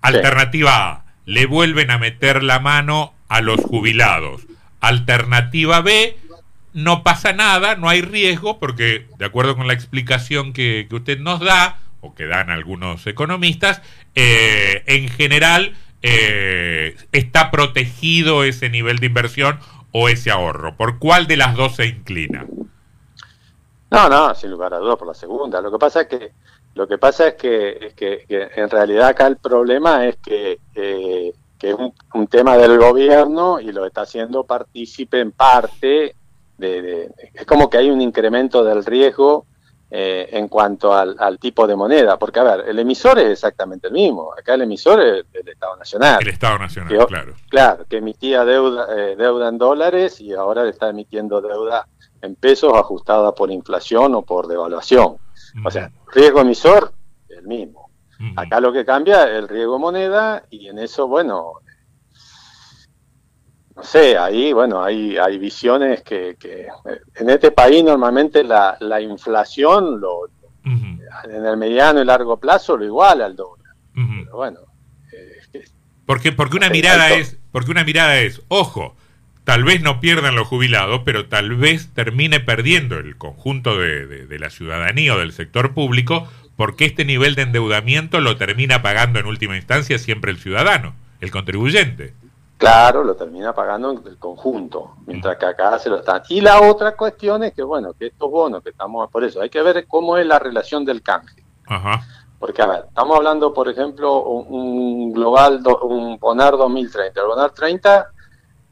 Alternativa 0.01 0.91
A, 0.91 1.05
le 1.27 1.47
vuelven 1.47 1.91
a 1.91 1.99
meter 1.99 2.43
la 2.43 2.61
mano 2.61 3.15
a 3.29 3.41
los 3.41 3.61
jubilados. 3.61 4.47
Alternativa 4.81 5.81
B, 5.81 6.17
no 6.75 7.03
pasa 7.03 7.33
nada, 7.33 7.77
no 7.77 7.89
hay 7.89 8.03
riesgo, 8.03 8.59
porque 8.59 9.07
de 9.19 9.25
acuerdo 9.25 9.57
con 9.57 9.67
la 9.67 9.73
explicación 9.73 10.53
que, 10.53 10.87
usted 10.91 11.19
nos 11.19 11.41
da, 11.41 11.79
o 12.01 12.15
que 12.15 12.27
dan 12.27 12.51
algunos 12.51 13.07
economistas, 13.07 13.81
eh, 14.15 14.83
en 14.87 15.09
general 15.09 15.75
eh, 16.03 16.97
está 17.13 17.51
protegido 17.51 18.45
ese 18.45 18.69
nivel 18.69 18.99
de 18.99 19.07
inversión 19.07 19.59
o 19.91 20.09
ese 20.11 20.31
ahorro. 20.31 20.77
¿Por 20.77 20.99
cuál 20.99 21.27
de 21.27 21.39
las 21.39 21.55
dos 21.55 21.77
se 21.77 21.87
inclina? 21.87 22.45
No, 23.95 24.09
no, 24.09 24.35
sin 24.35 24.51
lugar 24.51 24.75
a 24.75 24.79
dudas 24.79 24.97
por 24.97 25.09
la 25.09 25.15
segunda. 25.15 25.61
Lo 25.61 25.71
que 25.71 25.79
pasa 25.79 26.03
es 26.03 26.07
que 26.09 26.33
lo 26.75 26.89
que 26.89 26.99
pasa 26.99 27.29
es 27.29 27.35
que, 27.35 27.93
que, 27.97 28.27
en 28.29 28.69
realidad 28.69 29.09
acá 29.09 29.29
el 29.29 29.37
problema 29.37 30.07
es 30.07 30.17
que, 30.17 30.59
eh, 30.75 31.33
que 31.57 31.71
es 31.71 31.77
un, 32.15 32.27
tema 32.27 32.57
del 32.57 32.79
gobierno 32.79 33.61
y 33.61 33.71
lo 33.71 33.87
está 33.87 34.03
haciendo 34.03 34.45
partícipe 34.45 35.21
en 35.21 35.31
parte 35.31 36.17
de, 36.59 37.11
es 37.33 37.47
como 37.47 37.71
que 37.71 37.79
hay 37.79 37.91
un 37.91 38.01
incremento 38.01 38.65
del 38.65 38.85
riesgo 38.85 39.47
eh, 39.89 40.29
en 40.33 40.49
cuanto 40.49 40.93
al, 40.93 41.39
tipo 41.39 41.69
de 41.69 41.77
moneda, 41.77 42.19
porque 42.19 42.41
a 42.41 42.43
ver, 42.43 42.65
el 42.69 42.81
emisor 42.81 43.21
es 43.21 43.31
exactamente 43.31 43.87
el 43.87 43.93
mismo, 43.93 44.33
acá 44.37 44.55
el 44.55 44.63
emisor 44.63 45.01
es 45.01 45.25
el 45.33 45.49
Estado 45.49 45.77
Nacional. 45.77 46.19
El 46.21 46.29
Estado 46.29 46.59
Nacional, 46.59 47.07
claro. 47.07 47.35
Claro, 47.49 47.85
que 47.89 47.99
emitía 47.99 48.45
deuda, 48.45 48.89
eh, 48.97 49.15
deuda 49.15 49.49
en 49.49 49.59
dólares 49.59 50.21
y 50.21 50.33
ahora 50.33 50.65
le 50.65 50.71
está 50.71 50.89
emitiendo 50.89 51.41
deuda 51.41 51.87
en 52.25 52.35
pesos 52.37 52.73
ajustada 52.75 53.35
por 53.35 53.51
inflación 53.51 54.15
o 54.15 54.23
por 54.23 54.47
devaluación. 54.47 55.17
O 55.65 55.71
sea, 55.71 55.91
riesgo 56.13 56.41
emisor, 56.41 56.93
el 57.29 57.47
mismo. 57.47 57.91
Acá 58.37 58.61
lo 58.61 58.73
que 58.73 58.85
cambia 58.85 59.25
es 59.25 59.39
el 59.39 59.49
riesgo 59.49 59.79
moneda 59.79 60.45
y 60.51 60.69
en 60.69 60.79
eso, 60.79 61.07
bueno, 61.07 61.55
no 63.77 63.83
sé, 63.83 64.17
ahí, 64.17 64.53
bueno, 64.53 64.83
hay, 64.83 65.17
hay 65.17 65.37
visiones 65.39 66.03
que, 66.03 66.37
que 66.39 66.69
en 67.17 67.31
este 67.31 67.51
país 67.51 67.85
normalmente 67.85 68.45
la, 68.45 68.77
la 68.81 69.01
inflación 69.01 70.01
lo, 70.01 70.29
en 70.65 71.45
el 71.45 71.57
mediano 71.57 72.01
y 72.01 72.05
largo 72.05 72.39
plazo 72.39 72.77
lo 72.77 72.85
iguala 72.85 73.27
al 73.27 73.37
dólar. 73.37 73.75
Pero 73.93 74.37
bueno. 74.37 74.61
porque, 76.07 76.33
porque 76.33 76.57
una 76.57 76.71
mirada 76.71 77.11
es, 77.11 77.39
porque 77.53 77.71
una 77.71 77.85
mirada 77.85 78.19
es, 78.19 78.41
ojo, 78.49 78.97
tal 79.45 79.63
vez 79.63 79.83
no 79.83 80.01
pierdan 80.01 80.35
los 80.35 80.49
jubilados, 80.49 81.03
pero 81.05 81.29
tal 81.29 81.55
vez 81.55 81.93
termine 81.95 82.41
perdiendo 82.41 82.99
el 82.99 83.17
conjunto 83.17 83.79
de, 83.79 84.27
la 84.39 84.51
ciudadanía 84.51 85.15
o 85.15 85.19
del 85.19 85.33
sector 85.33 85.75
público, 85.75 86.27
porque 86.57 86.87
este 86.87 87.05
nivel 87.05 87.35
de 87.35 87.43
endeudamiento 87.43 88.21
lo 88.21 88.37
termina 88.37 88.83
pagando 88.83 89.19
en 89.19 89.27
última 89.27 89.57
instancia 89.57 89.99
siempre 89.99 90.31
el 90.31 90.39
ciudadano, 90.39 90.95
el 91.21 91.31
contribuyente. 91.31 92.15
Claro, 92.57 93.05
lo 93.05 93.15
termina 93.15 93.53
pagando 93.53 93.91
el 93.91 94.17
conjunto, 94.17 94.97
mientras 95.07 95.37
que 95.37 95.47
acá 95.47 95.79
se 95.79 95.91
lo 95.91 95.99
están. 95.99 96.23
Y 96.29 96.41
la 96.41 96.63
otra 96.63 96.97
cuestión 96.97 97.43
es 97.43 97.53
que, 97.53 97.63
bueno, 97.63 97.93
que 97.93 98.07
estos 98.07 98.31
bonos 98.31 98.63
que 98.63 98.71
estamos, 98.71 99.11
por 99.11 99.25
eso, 99.25 99.43
hay 99.43 99.51
que 99.51 99.61
ver 99.61 99.87
cómo 99.87 100.17
es 100.17 100.27
la 100.27 100.39
relación 100.39 100.85
del 100.85 101.03
canje. 101.03 101.43
Porque, 102.39 102.63
a 102.63 102.67
ver, 102.67 102.85
estamos 102.89 103.17
hablando, 103.17 103.53
por 103.53 103.69
ejemplo, 103.69 104.23
un, 104.23 105.13
global, 105.13 105.63
un 105.83 106.19
PONAR 106.19 106.57
2030. 106.57 107.21
El 107.21 107.27
PONAR 107.27 107.51
30 107.51 108.14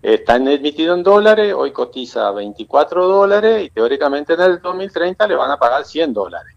está 0.03 0.37
emitido 0.37 0.95
en 0.95 1.03
dólares, 1.03 1.55
hoy 1.57 1.73
cotiza 1.73 2.31
24 2.33 3.07
dólares 3.07 3.65
y 3.65 3.71
teóricamente 3.71 4.35
en 4.35 4.41
el 4.41 4.61
2030 4.61 5.27
le 5.27 5.37
van 5.37 5.51
a 5.51 5.57
pagar 5.57 5.85
100 5.85 6.13
dólares. 6.13 6.57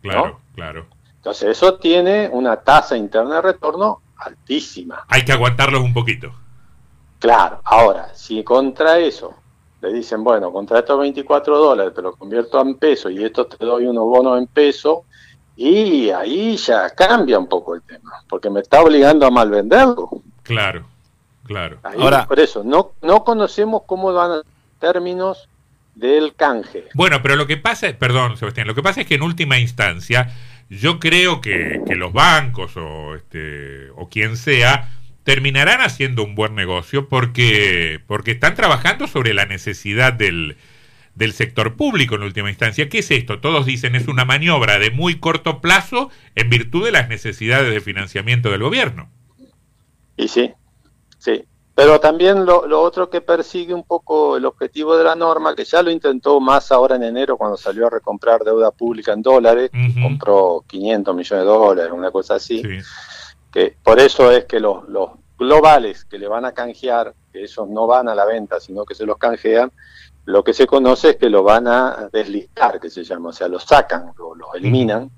Claro, 0.00 0.40
claro. 0.54 0.86
Entonces 1.16 1.50
eso 1.50 1.74
tiene 1.74 2.28
una 2.32 2.56
tasa 2.56 2.96
interna 2.96 3.36
de 3.36 3.42
retorno 3.42 4.02
altísima. 4.16 5.04
Hay 5.08 5.24
que 5.24 5.32
aguantarlos 5.32 5.82
un 5.82 5.92
poquito. 5.92 6.32
Claro, 7.18 7.60
ahora, 7.64 8.14
si 8.14 8.44
contra 8.44 8.98
eso 8.98 9.34
le 9.80 9.92
dicen, 9.92 10.22
bueno, 10.24 10.52
contra 10.52 10.78
estos 10.78 10.98
24 10.98 11.58
dólares 11.58 11.94
te 11.94 12.02
lo 12.02 12.14
convierto 12.14 12.60
en 12.60 12.76
peso 12.76 13.10
y 13.10 13.22
esto 13.22 13.46
te 13.46 13.64
doy 13.64 13.86
unos 13.86 14.04
bonos 14.04 14.38
en 14.38 14.46
peso, 14.46 15.04
y 15.56 16.10
ahí 16.10 16.56
ya 16.56 16.90
cambia 16.90 17.38
un 17.38 17.46
poco 17.46 17.74
el 17.74 17.82
tema, 17.82 18.12
porque 18.28 18.50
me 18.50 18.60
está 18.60 18.82
obligando 18.82 19.26
a 19.26 19.30
malvenderlo. 19.30 20.08
Claro, 20.42 20.86
Claro. 21.44 21.78
Ahora, 21.82 22.26
por 22.26 22.40
eso, 22.40 22.64
no, 22.64 22.92
no 23.02 23.24
conocemos 23.24 23.82
cómo 23.86 24.12
van 24.12 24.42
términos 24.80 25.48
del 25.94 26.34
canje. 26.34 26.86
Bueno, 26.94 27.22
pero 27.22 27.36
lo 27.36 27.46
que 27.46 27.56
pasa, 27.56 27.92
perdón, 27.98 28.36
Sebastián, 28.36 28.66
lo 28.66 28.74
que 28.74 28.82
pasa 28.82 29.02
es 29.02 29.06
que 29.06 29.14
en 29.14 29.22
última 29.22 29.58
instancia, 29.58 30.32
yo 30.68 30.98
creo 30.98 31.40
que, 31.40 31.82
que 31.86 31.94
los 31.94 32.12
bancos 32.12 32.76
o, 32.76 33.14
este, 33.14 33.90
o 33.96 34.08
quien 34.08 34.36
sea 34.36 34.90
terminarán 35.22 35.80
haciendo 35.80 36.22
un 36.22 36.34
buen 36.34 36.54
negocio 36.54 37.08
porque, 37.08 38.00
porque 38.06 38.32
están 38.32 38.54
trabajando 38.54 39.06
sobre 39.06 39.32
la 39.32 39.46
necesidad 39.46 40.12
del, 40.12 40.56
del 41.14 41.32
sector 41.32 41.76
público 41.76 42.14
en 42.14 42.22
última 42.22 42.50
instancia. 42.50 42.88
¿Qué 42.88 42.98
es 42.98 43.10
esto? 43.10 43.40
Todos 43.40 43.64
dicen 43.64 43.94
es 43.94 44.08
una 44.08 44.24
maniobra 44.24 44.78
de 44.78 44.90
muy 44.90 45.16
corto 45.16 45.60
plazo 45.60 46.10
en 46.34 46.50
virtud 46.50 46.84
de 46.84 46.92
las 46.92 47.08
necesidades 47.08 47.72
de 47.72 47.80
financiamiento 47.80 48.50
del 48.50 48.62
gobierno. 48.62 49.08
Y 50.16 50.28
sí, 50.28 50.52
Sí, 51.24 51.42
pero 51.74 51.98
también 52.00 52.44
lo, 52.44 52.62
otro 52.82 53.08
que 53.08 53.22
persigue 53.22 53.72
un 53.72 53.84
poco 53.84 54.36
el 54.36 54.44
objetivo 54.44 54.94
de 54.94 55.04
la 55.04 55.16
norma, 55.16 55.54
que 55.54 55.64
ya 55.64 55.82
lo 55.82 55.90
intentó 55.90 56.38
más 56.38 56.70
ahora 56.70 56.96
en 56.96 57.02
enero 57.02 57.38
cuando 57.38 57.56
salió 57.56 57.86
a 57.86 57.90
recomprar 57.90 58.44
deuda 58.44 58.70
pública 58.70 59.14
en 59.14 59.22
dólares, 59.22 59.70
compró 60.02 60.62
500 60.66 61.16
millones 61.16 61.46
de 61.46 61.50
dólares, 61.50 61.92
una 61.94 62.10
cosa 62.10 62.34
así, 62.34 62.62
que 63.50 63.74
por 63.82 63.98
eso 64.00 64.30
es 64.30 64.44
que 64.44 64.60
los, 64.60 64.86
los 64.90 65.12
globales 65.38 66.04
que 66.04 66.18
le 66.18 66.28
van 66.28 66.44
a 66.44 66.52
canjear, 66.52 67.14
que 67.32 67.44
esos 67.44 67.70
no 67.70 67.86
van 67.86 68.06
a 68.10 68.14
la 68.14 68.26
venta, 68.26 68.60
sino 68.60 68.84
que 68.84 68.94
se 68.94 69.06
los 69.06 69.16
canjean, 69.16 69.72
lo 70.26 70.44
que 70.44 70.52
se 70.52 70.66
conoce 70.66 71.10
es 71.10 71.16
que 71.16 71.30
lo 71.30 71.42
van 71.42 71.68
a 71.68 72.10
deslistar, 72.12 72.78
que 72.78 72.90
se 72.90 73.02
llama, 73.02 73.30
o 73.30 73.32
sea, 73.32 73.48
los 73.48 73.64
sacan, 73.64 74.12
los, 74.18 74.36
los 74.36 74.54
eliminan. 74.54 75.10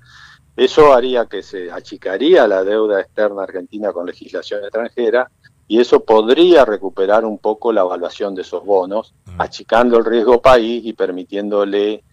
Eso 0.55 0.91
haría 0.93 1.27
que 1.27 1.43
se 1.43 1.69
achicaría 1.69 2.47
la 2.47 2.63
deuda 2.63 2.99
externa 2.99 3.43
argentina 3.43 3.91
con 3.91 4.07
legislación 4.07 4.63
extranjera 4.63 5.29
y 5.67 5.79
eso 5.79 6.03
podría 6.03 6.63
recuperar 6.63 7.25
un 7.25 7.37
poco 7.37 7.73
la 7.73 7.81
evaluación 7.81 8.33
de 8.35 8.41
esos 8.43 8.65
bonos, 8.65 9.13
achicando 9.37 9.97
el 9.97 10.05
riesgo 10.05 10.41
país 10.41 10.85
y 10.85 10.93
permitiéndole 10.93 12.03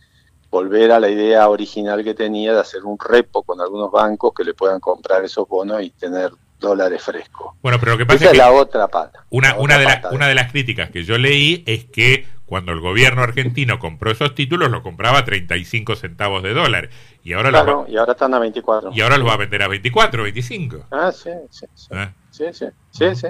volver 0.50 0.92
a 0.92 1.00
la 1.00 1.08
idea 1.08 1.49
original 1.49 2.02
que 2.04 2.14
tenía 2.14 2.52
de 2.52 2.61
hacer 2.61 2.84
un 2.84 2.99
repo 2.99 3.42
con 3.42 3.61
algunos 3.61 3.90
bancos 3.90 4.32
que 4.34 4.44
le 4.44 4.54
puedan 4.54 4.80
comprar 4.80 5.25
esos 5.25 5.49
bonos 5.49 5.82
y 5.82 5.90
tener 5.90 6.30
dólares 6.61 7.02
frescos. 7.02 7.54
Bueno, 7.62 7.78
pero 7.78 7.92
lo 7.92 7.99
que 7.99 8.06
pasa 8.06 8.25
es, 8.25 8.30
que 8.30 8.37
la 8.37 8.52
otra 8.52 8.88
pata. 8.88 9.25
Una, 9.30 9.56
una, 9.56 9.78
de, 9.78 9.87
una 10.12 10.28
de 10.28 10.34
las 10.34 10.50
críticas 10.50 10.90
que 10.90 11.04
yo 11.04 11.18
leí 11.18 11.62
es 11.66 11.84
que 11.84 12.26
cuando 12.46 12.73
el 12.73 12.80
gobierno 12.80 13.23
argentino 13.23 13.78
compró 13.78 14.11
esos 14.11 14.34
títulos, 14.34 14.70
lo 14.70 14.82
compraba 14.82 15.18
a 15.18 15.25
35 15.25 15.96
centavos 15.96 16.42
de 16.42 16.54
dólar. 16.54 16.88
Y 17.23 17.32
ahora, 17.32 17.50
claro, 17.50 17.87
y 17.88 17.96
ahora 17.96 18.12
están 18.12 18.34
a 18.34 18.38
24. 18.38 18.90
Y 18.92 19.00
ahora 19.00 19.16
los 19.16 19.28
va 19.28 19.34
a 19.34 19.38
vender 19.38 19.62
a 19.62 19.68
24, 19.68 20.23
25. 20.23 20.87
Ah, 20.90 21.11
sí, 21.12 21.30
sí. 21.50 21.66
sí. 21.75 21.88
¿Eh? 21.90 22.08
Sí, 22.34 22.46
sí, 22.52 22.66
sí, 22.90 23.04
sí. 23.14 23.28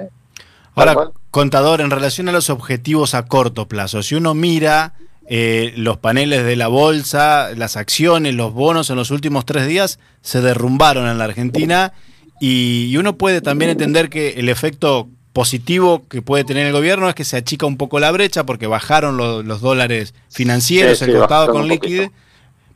Ahora, 0.73 1.11
contador, 1.29 1.79
en 1.79 1.91
relación 1.91 2.27
a 2.27 2.31
los 2.31 2.49
objetivos 2.49 3.13
a 3.13 3.27
corto 3.27 3.67
plazo, 3.67 4.01
si 4.01 4.15
uno 4.15 4.33
mira 4.33 4.93
eh, 5.27 5.73
los 5.77 5.97
paneles 5.97 6.43
de 6.43 6.55
la 6.55 6.69
bolsa, 6.69 7.51
las 7.55 7.77
acciones, 7.77 8.33
los 8.33 8.51
bonos 8.51 8.89
en 8.89 8.95
los 8.95 9.11
últimos 9.11 9.45
tres 9.45 9.67
días 9.67 9.99
se 10.21 10.41
derrumbaron 10.41 11.07
en 11.07 11.19
la 11.19 11.25
Argentina 11.25 11.93
y, 12.39 12.97
uno 12.97 13.15
puede 13.15 13.41
también 13.41 13.69
entender 13.69 14.09
que 14.09 14.31
el 14.37 14.49
efecto 14.49 15.07
positivo 15.33 16.07
que 16.09 16.23
puede 16.23 16.43
tener 16.43 16.65
el 16.65 16.73
gobierno 16.73 17.07
es 17.07 17.13
que 17.13 17.25
se 17.25 17.37
achica 17.37 17.67
un 17.67 17.77
poco 17.77 17.99
la 17.99 18.09
brecha 18.09 18.43
porque 18.43 18.65
bajaron 18.65 19.17
los 19.17 19.61
dólares 19.61 20.15
financieros, 20.31 20.99
el 21.03 21.15
contado 21.15 21.51
con 21.51 21.67
líquido, 21.67 22.11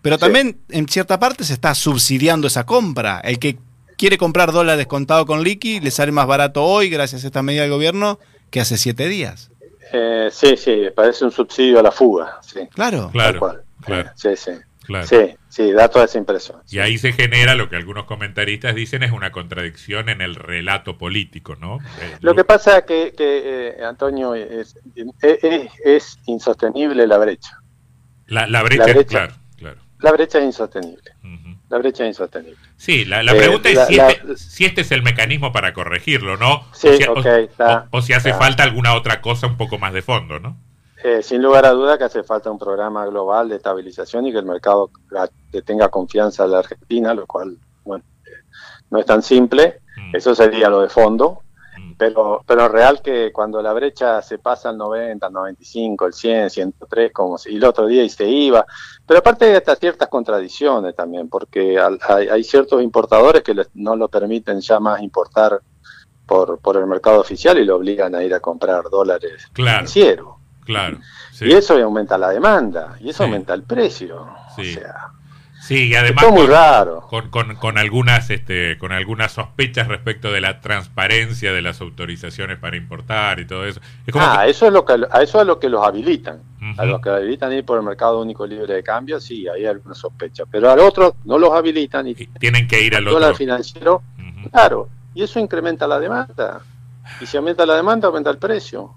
pero 0.03 0.19
también 0.19 0.59
en 0.69 0.87
cierta 0.87 1.19
parte 1.19 1.43
se 1.43 1.53
está 1.53 1.73
subsidiando 1.73 2.45
esa 2.45 2.67
compra. 2.67 3.19
El 3.19 3.39
que 3.39 3.57
quiere 3.99 4.17
comprar 4.17 4.53
dólares 4.53 4.87
contado 4.87 5.25
con 5.25 5.43
liqui, 5.43 5.81
le 5.81 5.91
sale 5.91 6.13
más 6.13 6.25
barato 6.25 6.63
hoy, 6.63 6.89
gracias 6.89 7.25
a 7.25 7.27
esta 7.27 7.43
medida 7.43 7.63
del 7.63 7.71
gobierno, 7.71 8.17
que 8.49 8.61
hace 8.61 8.77
siete 8.77 9.07
días. 9.07 9.51
Eh, 9.91 10.29
sí, 10.31 10.55
sí, 10.55 10.85
parece 10.95 11.25
un 11.25 11.31
subsidio 11.31 11.79
a 11.79 11.83
la 11.83 11.91
fuga. 11.91 12.39
Sí. 12.41 12.61
Claro, 12.73 13.11
claro. 13.11 13.61
Sí, 14.15 14.35
sí. 14.35 14.51
Sí, 15.03 15.35
sí, 15.49 15.71
da 15.71 15.87
toda 15.87 16.05
esa 16.05 16.17
impresión. 16.17 16.63
Y 16.67 16.79
ahí 16.79 16.97
se 16.97 17.13
genera 17.13 17.53
lo 17.53 17.69
que 17.69 17.75
algunos 17.75 18.05
comentaristas 18.05 18.73
dicen 18.73 19.03
es 19.03 19.11
una 19.11 19.31
contradicción 19.31 20.09
en 20.09 20.21
el 20.21 20.33
relato 20.33 20.97
político, 20.97 21.55
¿no? 21.55 21.77
Eh, 22.01 22.17
lo, 22.21 22.33
que 22.33 22.43
pasa 22.43 22.79
es 22.79 22.85
que, 22.85 23.13
que 23.15 23.75
eh, 23.77 23.83
Antonio, 23.83 24.33
es, 24.33 24.75
es, 25.21 26.19
insostenible 26.25 27.05
la 27.05 27.19
brecha. 27.19 27.61
La, 28.25 28.63
brecha, 28.63 29.03
claro, 29.05 29.33
claro. 29.57 29.81
La 29.99 30.11
brecha 30.11 30.39
es 30.39 30.45
insostenible. 30.45 31.11
La 31.69 31.77
brecha 31.77 32.03
es 32.03 32.09
insostenible. 32.09 32.57
Sí, 32.77 33.05
la, 33.05 33.21
eh, 33.21 33.35
pregunta 33.35 33.69
es 33.69 33.77
este, 33.89 34.37
si, 34.37 34.65
este, 34.65 34.81
es 34.81 34.91
el 34.91 35.03
mecanismo 35.03 35.51
para 35.51 35.73
corregirlo, 35.73 36.35
¿no? 36.35 36.63
Sí, 36.73 36.87
o, 36.87 37.21
si, 37.21 37.49
o, 37.91 38.01
si 38.01 38.13
hace 38.13 38.33
falta 38.33 38.63
alguna 38.63 38.95
otra 38.95 39.21
cosa 39.21 39.45
un 39.45 39.55
poco 39.55 39.77
más 39.77 39.93
de 39.93 40.01
fondo, 40.01 40.39
¿no? 40.39 40.57
Eh, 41.03 41.21
sin 41.23 41.41
lugar 41.41 41.65
a 41.65 41.71
duda 41.71 41.97
que 41.97 42.03
hace 42.03 42.23
falta 42.23 42.51
un 42.51 42.59
programa 42.59 43.05
global 43.05 43.47
de 43.47 43.55
estabilización 43.55 44.27
y 44.27 44.33
que 44.33 44.39
el 44.39 44.45
mercado 44.45 44.91
tenga 45.63 45.87
confianza 45.89 46.43
en 46.43 46.51
la 46.51 46.59
Argentina, 46.59 47.13
lo 47.13 47.25
cual, 47.25 47.57
bueno, 47.85 48.03
no 48.89 48.99
es 48.99 49.05
tan 49.05 49.21
simple. 49.21 49.79
Mm. 49.95 50.15
Eso 50.15 50.35
sería 50.35 50.69
lo 50.69 50.81
de 50.81 50.89
fondo. 50.89 51.43
Pero, 51.99 52.45
pero 52.47 52.69
real 52.69 53.01
que 53.01 53.29
cuando 53.33 53.61
la 53.61 53.73
brecha 53.73 54.21
se 54.21 54.37
pasa 54.37 54.69
al 54.69 54.77
90, 54.77 55.27
al 55.27 55.33
95, 55.33 56.05
el 56.05 56.13
100, 56.13 56.49
103, 56.49 57.11
como 57.11 57.37
si 57.37 57.57
el 57.57 57.63
otro 57.65 57.87
día 57.87 58.05
y 58.05 58.09
se 58.09 58.25
iba. 58.25 58.65
Pero 59.05 59.19
aparte 59.19 59.43
hay 59.43 59.55
hasta 59.55 59.75
ciertas 59.75 60.07
contradicciones 60.07 60.95
también, 60.95 61.27
porque 61.27 61.77
hay, 61.77 62.43
ciertos 62.45 62.81
importadores 62.81 63.43
que 63.43 63.53
no 63.73 63.97
lo 63.97 64.07
permiten 64.07 64.61
ya 64.61 64.79
más 64.79 65.01
importar 65.01 65.59
por, 66.25 66.59
por 66.59 66.77
el 66.77 66.87
mercado 66.87 67.19
oficial 67.19 67.57
y 67.57 67.65
lo 67.65 67.75
obligan 67.75 68.15
a 68.15 68.23
ir 68.23 68.33
a 68.33 68.39
comprar 68.39 68.85
dólares 68.89 69.49
claro, 69.51 69.79
financieros. 69.79 70.35
Claro. 70.63 70.99
Y 71.41 71.51
eso 71.51 71.73
aumenta 71.83 72.17
la 72.17 72.29
demanda, 72.29 72.95
y 73.01 73.09
eso 73.09 73.23
aumenta 73.23 73.53
el 73.53 73.63
precio. 73.63 74.25
O 74.57 74.63
sea, 74.63 75.11
Sí, 75.69 75.89
y 75.89 75.93
además 75.93 76.25
muy 76.31 76.47
con, 76.47 76.49
raro. 76.49 77.07
Con, 77.59 77.77
algunas 77.77 78.31
este, 78.31 78.79
con 78.79 78.91
algunas 78.91 79.33
sospechas 79.33 79.87
respecto 79.87 80.31
de 80.31 80.41
la 80.41 80.61
transparencia 80.61 81.53
de 81.53 81.61
las 81.61 81.79
autorizaciones 81.79 82.57
para 82.57 82.75
importar 82.75 83.39
y 83.39 83.45
todo 83.45 83.67
eso. 83.67 83.79
ah, 84.15 84.47
eso 84.47 84.65
es 84.65 84.73
lo 84.73 84.83
que 84.83 84.93
a 84.93 85.21
eso 85.21 85.39
es 85.39 85.45
lo 85.45 85.59
que 85.59 85.69
los 85.69 85.85
habilitan. 85.85 86.41
A 86.75 86.85
los 86.85 86.99
que 86.99 87.09
habilitan 87.11 87.53
ir 87.53 87.65
por 87.65 87.77
el 87.77 87.85
mercado 87.85 88.19
único 88.19 88.47
libre 88.47 88.73
de 88.73 88.81
cambio, 88.81 89.19
sí, 89.19 89.47
hay 89.47 89.67
alguna 89.67 89.93
sospecha. 89.93 90.45
Pero 90.49 90.71
al 90.71 90.79
otro 90.79 91.17
no 91.25 91.37
los 91.37 91.53
habilitan 91.53 92.07
y, 92.07 92.15
tienen 92.15 92.67
que 92.67 92.81
ir 92.81 92.95
al 92.95 93.07
otro. 93.07 93.35
financiero, 93.35 94.01
claro, 94.51 94.89
y 95.13 95.21
eso 95.21 95.39
incrementa 95.39 95.87
la 95.87 95.99
demanda. 95.99 96.61
Y 97.21 97.27
si 97.27 97.37
aumenta 97.37 97.63
la 97.67 97.75
demanda, 97.75 98.07
aumenta 98.07 98.31
el 98.31 98.39
precio. 98.39 98.95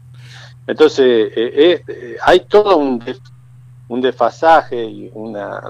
Entonces, 0.66 1.32
eh, 1.36 1.84
eh, 1.86 2.16
hay 2.24 2.40
todo 2.48 2.78
un, 2.78 3.04
un 3.92 4.00
desfasaje 4.00 4.82
y 4.82 5.10
una, 5.12 5.60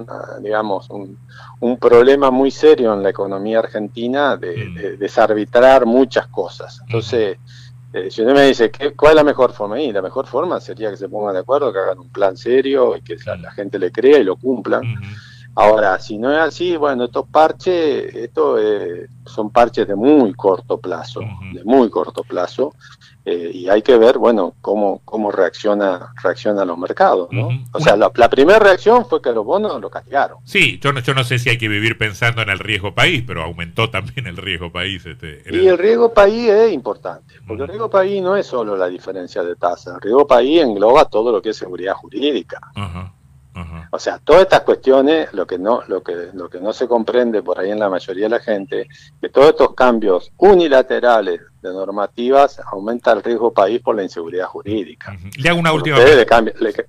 digamos, 0.41 0.89
un, 0.91 1.19
problema 1.79 2.31
muy 2.31 2.53
serio 2.53 2.95
en 2.95 3.03
la 3.03 3.11
economía 3.11 3.59
argentina 3.59 4.37
de, 4.37 4.55
mm. 4.57 4.99
desarbitrar 4.99 5.87
muchas 5.87 6.29
cosas. 6.29 6.81
Entonces, 6.87 7.39
eh, 7.93 8.11
si 8.13 8.23
usted 8.23 8.33
me 8.33 8.47
dice, 8.47 8.71
¿qué, 8.71 8.93
¿cuál 8.93 9.13
es 9.13 9.17
la 9.17 9.25
mejor 9.25 9.53
forma? 9.53 9.81
Y 9.81 9.91
la 9.91 10.03
mejor 10.03 10.29
forma 10.29 10.61
sería 10.61 10.91
que 10.91 10.97
se 10.97 11.09
pongan 11.09 11.35
de 11.35 11.41
acuerdo, 11.41 11.73
que 11.73 11.81
hagan 11.81 11.99
un 11.99 12.11
plan 12.11 12.37
serio 12.37 12.97
y 12.97 13.03
que 13.03 13.17
la, 13.27 13.51
gente 13.51 13.81
le 13.81 13.91
crea 13.91 14.19
y 14.19 14.25
lo 14.25 14.37
cumplan. 14.37 14.83
Ahora, 15.57 15.99
si 15.99 16.17
no 16.17 16.33
es 16.33 16.39
así, 16.39 16.77
bueno, 16.77 17.05
estos 17.05 17.27
parches, 17.27 18.15
estos 18.15 18.61
eh, 18.63 19.09
son 19.27 19.51
parches 19.51 19.89
de 19.89 19.97
muy 19.97 20.33
corto 20.33 20.79
plazo, 20.79 21.21
de 21.53 21.65
muy 21.65 21.91
corto 21.91 22.23
plazo, 22.23 22.73
eh, 23.25 23.51
y 23.55 23.69
hay 23.69 23.83
que 23.83 23.97
ver, 23.97 24.19
bueno, 24.19 24.55
cómo, 24.61 25.01
cómo 25.05 25.31
reacciona, 25.31 26.13
reacciona 26.21 26.65
los 26.65 26.77
mercados, 26.77 27.29
¿no? 27.31 27.51
O 27.73 27.79
sea, 27.79 27.97
la, 27.97 28.11
primera 28.11 28.59
reacción 28.59 29.07
fue 29.07 29.23
que 29.23 29.31
los 29.31 29.45
bonos 29.45 29.81
lo 29.81 29.91
castigaron. 29.91 30.39
Sí, 30.45 30.81
yo 30.81 30.93
no, 30.93 31.01
yo 31.01 31.15
no 31.15 31.23
sé 31.23 31.39
si 31.39 31.49
hay 31.49 31.57
que 31.57 31.69
vivir 31.69 31.97
pensando 31.97 32.43
en 32.43 32.51
el 32.51 32.59
riesgo 32.59 32.95
país, 32.95 33.23
pero 33.25 33.45
aumentó 33.45 33.91
también 33.91 34.27
el 34.27 34.37
riesgo 34.37 34.73
país. 34.73 35.07
Este, 35.07 35.43
y 35.51 35.69
el... 35.69 35.79
riesgo 35.79 36.13
país 36.13 36.49
es 36.49 36.73
importante, 36.73 37.35
porque 37.47 37.63
el 37.63 37.69
riesgo 37.69 37.89
país 37.89 38.21
no 38.21 38.37
es 38.37 38.45
solo 38.45 38.77
la 38.77 38.89
diferencia 38.89 39.45
de 39.45 39.55
tasa, 39.55 39.95
el 39.95 40.01
riesgo 40.01 40.27
país 40.27 40.61
engloba 40.61 41.05
todo 41.05 41.31
lo 41.31 41.41
que 41.41 41.51
es 41.51 41.57
seguridad 41.57 41.95
jurídica. 41.95 42.61
O 43.91 43.99
sea, 43.99 44.19
todas 44.19 44.43
estas 44.43 44.63
cuestiones, 44.63 45.33
lo 45.35 45.47
que 45.47 45.59
no, 45.59 45.83
lo 45.87 46.03
que, 46.03 46.31
lo 46.33 46.49
que 46.49 46.59
no 46.59 46.73
se 46.73 46.89
comprende 46.89 47.43
por 47.43 47.59
ahí 47.59 47.71
en 47.71 47.79
la 47.79 47.91
mayoría 47.91 48.25
de 48.25 48.31
la 48.31 48.41
gente, 48.41 48.89
que 49.21 49.29
todos 49.29 49.51
estos 49.51 49.75
cambios 49.75 50.33
unilaterales 50.39 51.41
de 51.63 51.73
normativas 51.73 52.61
aumenta 52.71 53.13
el 53.13 53.23
riesgo 53.23 53.53
país 53.53 53.81
por 53.81 53.95
la 53.95 54.03
inseguridad 54.03 54.47
jurídica. 54.47 55.17
Le 55.39 55.49
hago 55.49 55.61
una 55.61 55.73
última 55.73 55.97
pregunta. 55.97 56.43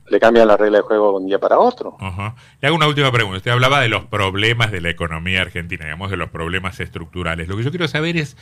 Le, 0.10 0.20
cambian 0.20 0.48
la 0.48 0.58
regla 0.58 0.80
de 0.80 0.84
juego 0.84 1.12
de 1.12 1.18
un 1.18 1.28
día 1.28 1.40
para 1.40 1.60
otro. 1.60 1.96
Le 2.60 2.68
hago 2.68 2.76
una 2.76 2.88
última 2.88 3.12
pregunta. 3.12 3.38
Usted 3.38 3.52
hablaba 3.52 3.82
de 3.82 3.90
los 3.90 4.06
problemas 4.06 4.72
de 4.72 4.82
la 4.82 4.90
economía 4.90 5.42
argentina, 5.42 5.86
digamos, 5.86 6.10
de 6.10 6.18
los 6.18 6.30
problemas 6.30 6.80
estructurales. 6.80 7.48
Lo 7.48 7.56
que 7.56 7.64
yo 7.64 7.70
quiero 7.70 7.88
saber 7.88 8.18
es, 8.18 8.36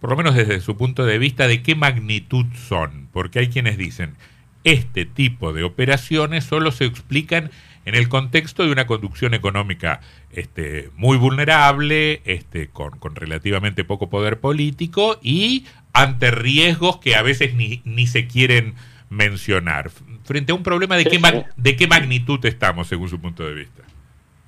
por 0.00 0.10
lo 0.10 0.16
menos 0.16 0.34
desde 0.34 0.60
su 0.60 0.76
punto 0.76 1.04
de 1.04 1.18
vista, 1.18 1.48
de 1.48 1.62
qué 1.62 1.74
magnitud 1.74 2.46
son. 2.54 3.08
Porque 3.12 3.40
hay 3.40 3.48
quienes 3.48 3.76
dicen, 3.76 4.16
este 4.62 5.04
tipo 5.04 5.52
de 5.52 5.64
operaciones 5.64 6.44
solo 6.44 6.70
se 6.70 6.84
explican 6.84 7.50
en 7.84 7.94
el 7.94 8.08
contexto 8.08 8.64
de 8.64 8.72
una 8.72 8.86
conducción 8.86 9.34
económica 9.34 10.00
este, 10.30 10.90
muy 10.96 11.18
vulnerable, 11.18 12.22
este, 12.24 12.68
con, 12.68 12.92
relativamente 13.14 13.84
poco 13.84 14.08
poder 14.08 14.40
político 14.40 15.18
y 15.22 15.66
ante 15.92 16.30
riesgos 16.30 16.98
que 16.98 17.14
a 17.14 17.22
veces 17.22 17.54
ni, 17.54 17.82
ni 17.84 18.06
se 18.06 18.26
quieren 18.26 18.74
mencionar. 19.10 19.90
Frente 20.24 20.52
a 20.52 20.54
un 20.54 20.62
problema 20.62 20.96
de, 20.96 21.04
qué, 21.04 21.20
de 21.56 21.76
qué 21.76 21.86
magnitud 21.86 22.44
estamos, 22.46 22.88
según 22.88 23.08
su 23.08 23.20
punto 23.20 23.44
de 23.44 23.54
vista. 23.54 23.82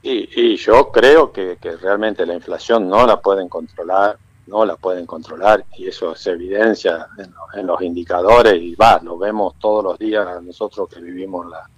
Y, 0.02 0.28
y 0.34 0.56
yo 0.56 0.90
creo 0.90 1.32
que, 1.32 1.58
que, 1.60 1.76
realmente 1.76 2.24
la 2.24 2.34
inflación 2.34 2.88
no 2.88 3.06
la 3.06 3.20
pueden 3.20 3.48
controlar, 3.48 4.16
no 4.46 4.64
la 4.64 4.76
pueden 4.76 5.04
controlar, 5.04 5.64
y 5.76 5.88
eso 5.88 6.14
se 6.14 6.30
evidencia 6.30 7.08
en, 7.18 7.32
en 7.58 7.66
los 7.66 7.82
indicadores, 7.82 8.54
y 8.62 8.74
va, 8.76 9.00
lo 9.02 9.18
vemos 9.18 9.58
todos 9.58 9.84
los 9.84 9.98
días 9.98 10.42
nosotros 10.42 10.88
que 10.88 11.00
vivimos 11.00 11.46
la, 11.46 11.68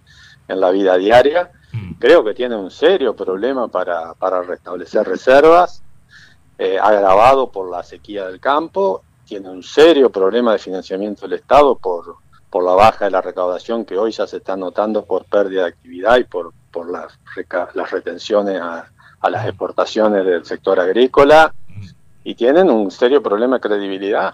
en 0.49 0.61
la 0.61 0.71
vida 0.71 0.97
diaria. 0.97 1.53
Mm. 1.73 1.93
Creo 1.99 2.25
que 2.25 2.35
tiene 2.35 2.57
un 2.57 2.71
serio 2.71 3.15
problema 3.15 3.69
para, 3.69 4.15
para 4.15 4.43
restablecer 4.43 5.07
reservas, 5.07 5.83
eh, 6.59 6.79
agravado 6.79 7.53
por 7.53 7.71
la 7.71 7.83
sequía 7.83 8.27
del 8.27 8.41
campo, 8.41 9.03
tiene 9.25 9.51
un 9.51 9.63
serio 9.63 10.11
problema 10.11 10.53
de 10.53 10.59
financiamiento 10.59 11.29
del 11.29 11.39
Estado 11.39 11.77
por, 11.77 12.17
por 12.51 12.65
la 12.65 12.73
baja 12.73 13.05
de 13.05 13.11
la 13.11 13.21
recaudación 13.21 13.85
que 13.85 13.99
hoy 13.99 14.11
ya 14.11 14.27
se 14.27 14.39
está 14.39 14.57
notando 14.57 15.05
por 15.05 15.27
pérdida 15.27 15.63
de 15.63 15.69
actividad 15.69 16.17
y 16.17 16.25
por, 16.25 16.53
por 16.73 16.91
las, 16.91 17.19
las 17.75 17.91
retenciones 17.91 18.61
a, 18.61 18.91
a 19.21 19.31
las 19.31 19.47
exportaciones 19.47 20.25
del 20.25 20.45
sector 20.45 20.81
agrícola 20.81 21.55
mm. 21.69 21.87
y 22.25 22.35
tienen 22.35 22.71
un 22.71 22.91
serio 22.91 23.23
problema 23.23 23.57
de 23.57 23.61
credibilidad. 23.61 24.33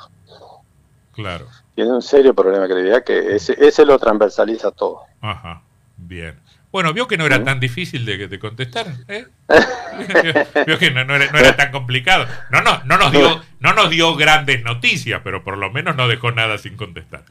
Claro. 1.13 1.47
Tienen 1.75 1.95
un 1.95 2.03
serio 2.03 2.35
problema 2.35 2.63
de 2.63 2.69
credibilidad 2.69 3.05
que 3.05 3.35
ese, 3.35 3.57
ese 3.59 3.85
lo 3.85 3.99
transversaliza 3.99 4.71
todo. 4.71 5.03
Ajá. 5.21 5.63
Bien. 5.97 6.39
Bueno, 6.75 6.93
vio 6.93 7.07
que 7.07 7.17
no 7.17 7.25
era 7.25 7.45
tan 7.45 7.61
difícil 7.61 8.05
de, 8.05 8.27
de 8.27 8.39
contestar, 8.41 8.87
¿eh? 9.07 9.27
vio 10.67 10.77
que 10.77 10.91
no, 10.91 11.03
era, 11.15 11.57
tan 11.57 11.71
complicado. 11.71 12.27
No, 12.51 12.63
no, 12.63 12.83
no 12.85 12.99
nos 12.99 13.13
dio, 13.13 13.41
no 13.61 13.75
nos 13.75 13.91
dio 13.91 14.17
grandes 14.17 14.65
noticias, 14.65 15.21
pero 15.23 15.45
por 15.45 15.57
lo 15.57 15.71
menos 15.71 15.95
no 15.95 16.09
dejó 16.09 16.33
nada 16.33 16.59
sin 16.59 16.77
contestar. 16.77 17.23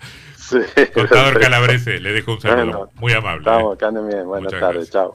Contador 0.93 1.39
Calabrese, 1.41 1.99
le 1.99 2.13
dejo 2.13 2.35
un 2.35 2.41
saludo 2.41 2.89
muy 2.95 3.11
amable. 3.11 3.39
Estamos, 3.39 3.77
¿eh? 3.81 4.15
bien. 4.15 4.25
Buenas 4.25 4.53
tardes, 4.53 4.89
chao. 4.89 5.11